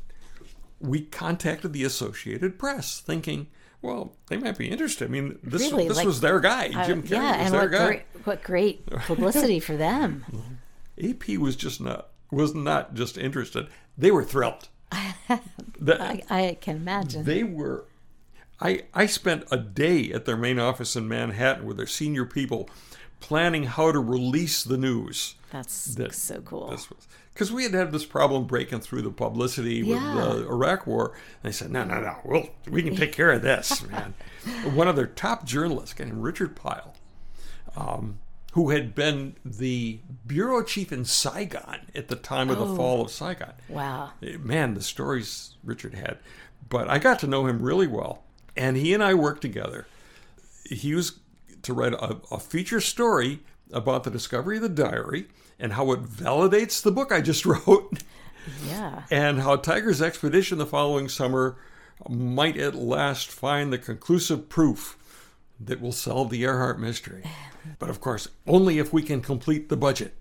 we 0.80 1.02
contacted 1.02 1.72
the 1.72 1.84
Associated 1.84 2.58
Press, 2.58 3.00
thinking, 3.00 3.48
well, 3.82 4.12
they 4.28 4.36
might 4.36 4.58
be 4.58 4.68
interested. 4.68 5.06
I 5.06 5.08
mean, 5.10 5.38
this 5.42 5.62
Really, 5.62 5.88
this 5.88 5.96
like, 5.98 6.06
was 6.06 6.20
their 6.20 6.40
guy, 6.40 6.70
Uh, 6.74 6.86
Jim 6.86 7.02
Carey 7.02 7.22
yeah, 7.22 7.36
was 7.38 7.44
and 7.46 7.54
their 7.54 7.60
what 7.62 7.70
guy. 7.72 7.86
great, 7.86 8.02
what 8.24 8.42
great 8.42 8.86
publicity 9.06 9.60
for 9.60 9.76
them. 9.76 10.24
AP 11.02 11.28
was 11.38 11.54
just 11.56 11.80
not 11.80 12.08
was 12.30 12.54
not 12.54 12.94
just 12.94 13.16
interested; 13.16 13.68
they 13.96 14.10
were 14.10 14.24
thrilled. 14.24 14.68
That- 15.80 16.00
I, 16.00 16.22
I 16.30 16.58
can 16.60 16.76
imagine. 16.76 17.24
they 17.24 17.44
were. 17.44 17.84
I 18.60 18.82
I 18.92 19.06
spent 19.06 19.44
a 19.52 19.56
day 19.56 20.10
at 20.12 20.24
their 20.24 20.36
main 20.36 20.58
office 20.58 20.96
in 20.96 21.06
Manhattan 21.06 21.64
with 21.66 21.76
their 21.76 21.86
senior 21.86 22.24
people, 22.24 22.68
planning 23.20 23.64
how 23.64 23.92
to 23.92 24.00
release 24.00 24.64
the 24.64 24.76
news. 24.76 25.36
That's 25.52 25.94
that 25.94 26.14
so 26.14 26.40
cool. 26.40 26.70
This 26.70 26.90
was 26.90 27.06
because 27.38 27.52
we 27.52 27.62
had 27.62 27.72
had 27.72 27.92
this 27.92 28.04
problem 28.04 28.46
breaking 28.46 28.80
through 28.80 29.00
the 29.00 29.12
publicity 29.12 29.84
with 29.84 29.96
Yeah. 29.96 30.14
the 30.14 30.48
Iraq 30.48 30.88
War. 30.88 31.12
And 31.40 31.52
they 31.52 31.54
said, 31.54 31.70
no, 31.70 31.84
no, 31.84 32.00
no, 32.00 32.16
we'll, 32.24 32.48
we 32.68 32.82
can 32.82 32.96
take 32.96 33.12
care 33.12 33.30
of 33.30 33.42
this, 33.42 33.86
man. 33.88 34.14
One 34.74 34.88
of 34.88 34.96
their 34.96 35.06
top 35.06 35.44
journalists, 35.44 35.92
a 35.94 35.98
guy 35.98 36.04
named 36.06 36.20
Richard 36.24 36.56
Pyle, 36.56 36.94
um, 37.76 38.18
who 38.54 38.70
had 38.70 38.92
been 38.92 39.36
the 39.44 40.00
bureau 40.26 40.64
chief 40.64 40.90
in 40.90 41.04
Saigon 41.04 41.82
at 41.94 42.08
the 42.08 42.16
time 42.16 42.50
of 42.50 42.58
the 42.58 42.74
fall 42.74 43.02
of 43.02 43.10
Saigon. 43.12 43.52
Wow. 43.68 44.10
Man, 44.40 44.74
the 44.74 44.82
stories 44.82 45.54
Richard 45.62 45.94
had. 45.94 46.18
But 46.68 46.90
I 46.90 46.98
got 46.98 47.20
to 47.20 47.28
know 47.28 47.46
him 47.46 47.62
really 47.62 47.86
well. 47.86 48.24
And 48.56 48.76
he 48.76 48.92
and 48.94 49.04
I 49.04 49.14
worked 49.14 49.42
together. 49.42 49.86
He 50.64 50.92
was 50.92 51.20
to 51.62 51.72
write 51.72 51.92
a, 51.92 52.16
a 52.32 52.40
feature 52.40 52.80
story 52.80 53.44
about 53.72 54.02
the 54.02 54.10
discovery 54.10 54.56
of 54.56 54.62
the 54.62 54.68
diary 54.68 55.28
and 55.58 55.72
how 55.72 55.90
it 55.92 56.02
validates 56.04 56.82
the 56.82 56.92
book 56.92 57.10
I 57.12 57.20
just 57.20 57.44
wrote, 57.46 58.02
Yeah. 58.66 59.02
and 59.10 59.40
how 59.40 59.56
TIGHAR's 59.56 60.00
expedition 60.02 60.58
the 60.58 60.66
following 60.66 61.08
summer 61.08 61.56
might 62.08 62.56
at 62.56 62.74
last 62.74 63.28
find 63.30 63.72
the 63.72 63.78
conclusive 63.78 64.48
proof 64.48 64.96
that 65.60 65.80
will 65.80 65.92
solve 65.92 66.30
the 66.30 66.42
Earhart 66.42 66.78
mystery. 66.78 67.24
But 67.80 67.90
of 67.90 68.00
course, 68.00 68.28
only 68.46 68.78
if 68.78 68.92
we 68.92 69.02
can 69.02 69.20
complete 69.20 69.68
the 69.68 69.76
budget. 69.76 70.14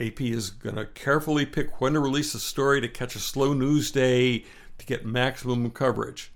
AP 0.00 0.20
is 0.22 0.50
going 0.50 0.74
to 0.74 0.86
carefully 0.86 1.46
pick 1.46 1.80
when 1.80 1.92
to 1.92 2.00
release 2.00 2.34
a 2.34 2.40
story 2.40 2.80
to 2.80 2.88
catch 2.88 3.14
a 3.14 3.20
slow 3.20 3.52
news 3.52 3.92
day 3.92 4.44
to 4.78 4.86
get 4.86 5.06
maximum 5.06 5.70
coverage. 5.70 6.32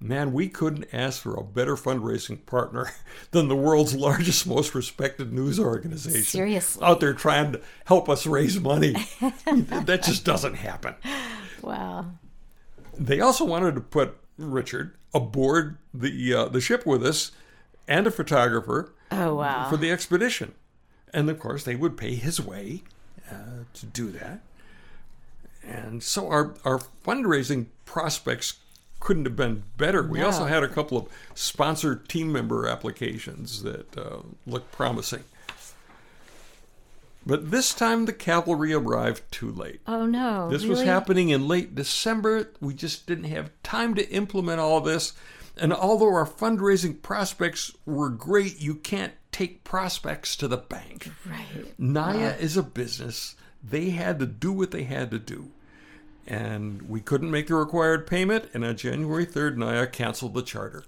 Man, 0.00 0.32
we 0.32 0.48
couldn't 0.48 0.86
ask 0.92 1.20
for 1.22 1.34
a 1.34 1.42
better 1.42 1.74
fundraising 1.74 2.44
partner 2.46 2.92
than 3.32 3.48
the 3.48 3.56
world's 3.56 3.94
largest, 3.96 4.46
most 4.46 4.74
respected 4.74 5.32
news 5.32 5.58
organization. 5.58 6.22
Seriously. 6.22 6.84
Out 6.86 7.00
there 7.00 7.12
trying 7.12 7.52
to 7.52 7.60
help 7.84 8.08
us 8.08 8.24
raise 8.26 8.60
money. 8.60 8.92
that 9.46 10.02
just 10.04 10.24
doesn't 10.24 10.54
happen. 10.54 10.94
Wow. 11.62 12.06
They 12.96 13.20
also 13.20 13.44
wanted 13.44 13.74
to 13.74 13.80
put 13.80 14.16
Richard 14.36 14.94
aboard 15.12 15.78
the 15.92 16.32
uh, 16.34 16.48
the 16.48 16.60
ship 16.60 16.86
with 16.86 17.04
us 17.04 17.32
and 17.88 18.06
a 18.06 18.10
photographer 18.12 18.92
Oh, 19.10 19.34
wow. 19.34 19.68
for 19.68 19.76
the 19.76 19.90
expedition. 19.90 20.54
And 21.12 21.28
of 21.30 21.40
course, 21.40 21.64
they 21.64 21.74
would 21.74 21.96
pay 21.96 22.14
his 22.14 22.40
way 22.40 22.82
uh, 23.30 23.64
to 23.74 23.86
do 23.86 24.10
that. 24.12 24.40
And 25.64 26.02
so 26.02 26.28
our, 26.28 26.54
our 26.64 26.78
fundraising 27.04 27.66
prospects 27.84 28.54
couldn't 29.00 29.24
have 29.26 29.36
been 29.36 29.64
better. 29.76 30.02
We 30.02 30.22
also 30.22 30.44
had 30.44 30.62
a 30.62 30.68
couple 30.68 30.98
of 30.98 31.08
sponsor 31.34 31.94
team 31.96 32.32
member 32.32 32.66
applications 32.66 33.62
that 33.62 33.96
uh, 33.96 34.22
looked 34.46 34.72
promising. 34.72 35.24
But 37.26 37.50
this 37.50 37.74
time 37.74 38.06
the 38.06 38.12
cavalry 38.12 38.72
arrived 38.72 39.22
too 39.30 39.50
late. 39.50 39.80
oh, 39.86 40.06
no. 40.06 40.48
This 40.48 40.64
was 40.64 40.82
happening 40.82 41.28
in 41.28 41.46
late 41.46 41.74
December. 41.74 42.50
We 42.60 42.72
just 42.74 43.06
didn't 43.06 43.24
have 43.24 43.50
time 43.62 43.94
to 43.96 44.08
implement 44.10 44.60
all 44.60 44.80
this. 44.80 45.12
And 45.56 45.72
although 45.72 46.14
our 46.14 46.26
fundraising 46.26 47.02
prospects 47.02 47.72
were 47.84 48.08
great, 48.08 48.60
you 48.60 48.76
can't 48.76 49.12
take 49.32 49.62
prospects 49.64 50.36
to 50.36 50.48
the 50.48 50.56
bank. 50.56 51.10
Right. 51.26 51.78
Nai'a 51.78 52.38
is 52.40 52.56
a 52.56 52.62
business. 52.62 53.36
They 53.62 53.90
had 53.90 54.18
to 54.20 54.26
do 54.26 54.52
what 54.52 54.70
they 54.70 54.84
had 54.84 55.10
to 55.10 55.18
do. 55.18 55.50
And 56.28 56.82
we 56.82 57.00
couldn't 57.00 57.30
make 57.30 57.46
the 57.46 57.54
required 57.54 58.06
payment. 58.06 58.50
And 58.52 58.62
on 58.64 58.76
January 58.76 59.26
3rd, 59.26 59.56
Nai'a 59.56 59.90
canceled 59.90 60.34
the 60.34 60.42
charter. 60.42 60.84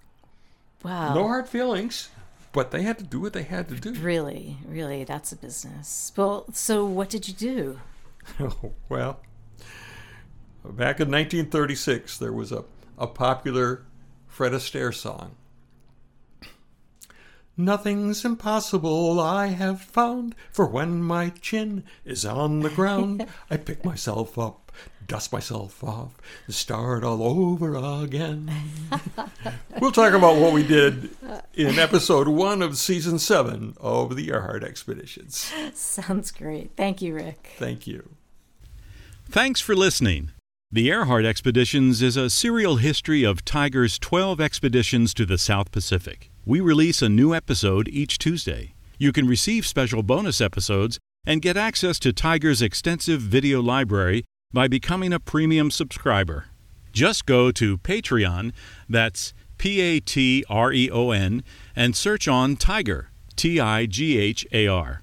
Wow. 0.84 1.14
No 1.14 1.26
hard 1.26 1.48
feelings, 1.48 2.10
but 2.52 2.70
they 2.70 2.82
had 2.82 2.98
to 2.98 3.04
do 3.04 3.20
what 3.20 3.32
they 3.32 3.42
had 3.42 3.68
to 3.68 3.74
do. 3.74 3.94
Really, 3.94 4.58
really, 4.66 5.04
that's 5.04 5.32
a 5.32 5.36
business. 5.36 6.12
Well, 6.16 6.46
so 6.52 6.84
what 6.84 7.08
did 7.08 7.26
you 7.26 7.34
do? 7.34 7.80
well, 8.88 9.20
back 10.64 11.00
in 11.00 11.10
1936, 11.10 12.18
there 12.18 12.32
was 12.32 12.52
a, 12.52 12.64
a 12.98 13.06
popular 13.06 13.82
Fred 14.26 14.52
Astaire 14.52 14.94
song. 14.94 15.36
Nothing's 17.64 18.24
impossible, 18.24 19.20
I 19.20 19.48
have 19.48 19.82
found, 19.82 20.34
for 20.50 20.64
when 20.64 21.02
my 21.02 21.28
chin 21.28 21.84
is 22.06 22.24
on 22.24 22.60
the 22.60 22.70
ground, 22.70 23.26
I 23.50 23.58
pick 23.58 23.84
myself 23.84 24.38
up, 24.38 24.72
dust 25.06 25.30
myself 25.30 25.84
off, 25.84 26.16
and 26.46 26.54
start 26.54 27.04
all 27.04 27.22
over 27.22 27.76
again. 28.02 28.50
we'll 29.80 29.92
talk 29.92 30.14
about 30.14 30.36
what 30.36 30.54
we 30.54 30.66
did 30.66 31.10
in 31.52 31.78
episode 31.78 32.28
one 32.28 32.62
of 32.62 32.78
season 32.78 33.18
seven 33.18 33.74
of 33.78 34.16
the 34.16 34.28
Earhart 34.30 34.64
Expeditions. 34.64 35.52
Sounds 35.74 36.30
great. 36.30 36.70
Thank 36.76 37.02
you, 37.02 37.14
Ric. 37.14 37.50
Thank 37.58 37.86
you. 37.86 38.08
Thanks 39.28 39.60
for 39.60 39.76
listening. 39.76 40.30
The 40.72 40.88
Earhart 40.88 41.26
Expeditions 41.26 42.00
is 42.00 42.16
a 42.16 42.30
serial 42.30 42.76
history 42.76 43.22
of 43.22 43.44
TIGHAR's 43.44 43.98
12 43.98 44.40
expeditions 44.40 45.12
to 45.12 45.26
the 45.26 45.36
South 45.36 45.70
Pacific. 45.72 46.29
We 46.46 46.60
release 46.60 47.02
a 47.02 47.08
new 47.10 47.34
episode 47.34 47.86
each 47.88 48.16
Tuesday. 48.16 48.72
You 48.98 49.12
can 49.12 49.26
receive 49.28 49.66
special 49.66 50.02
bonus 50.02 50.40
episodes 50.40 50.98
and 51.26 51.42
get 51.42 51.58
access 51.58 51.98
to 51.98 52.14
TIGHAR's 52.14 52.62
extensive 52.62 53.20
video 53.20 53.60
library 53.60 54.24
by 54.50 54.66
becoming 54.66 55.12
a 55.12 55.20
premium 55.20 55.70
subscriber. 55.70 56.46
Just 56.92 57.26
go 57.26 57.52
to 57.52 57.76
Patreon, 57.78 58.52
that's 58.88 59.34
P 59.58 59.80
A 59.82 60.00
T 60.00 60.42
R 60.48 60.72
E 60.72 60.90
O 60.90 61.10
N, 61.10 61.44
and 61.76 61.94
search 61.94 62.26
on 62.26 62.56
TIGHAR, 62.56 63.08
T 63.36 63.60
I 63.60 63.84
G 63.84 64.18
H 64.18 64.46
A 64.50 64.66
R. 64.66 65.02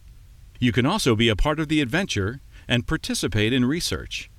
You 0.60 0.72
can 0.72 0.88
also 0.88 1.16
be 1.16 1.30
a 1.30 1.36
part 1.36 1.60
of 1.60 1.68
the 1.68 1.82
adventure 1.82 2.42
and 2.68 2.88
participate 2.88 3.54
in 3.54 3.64
research. 3.64 4.32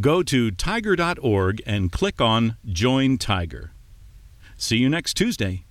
Go 0.00 0.22
to 0.22 0.50
tighar.org 0.52 1.62
and 1.66 1.92
click 1.92 2.18
on 2.18 2.56
Join 2.64 3.18
TIGHAR. 3.18 3.72
See 4.56 4.78
you 4.78 4.88
next 4.88 5.14
Tuesday. 5.14 5.66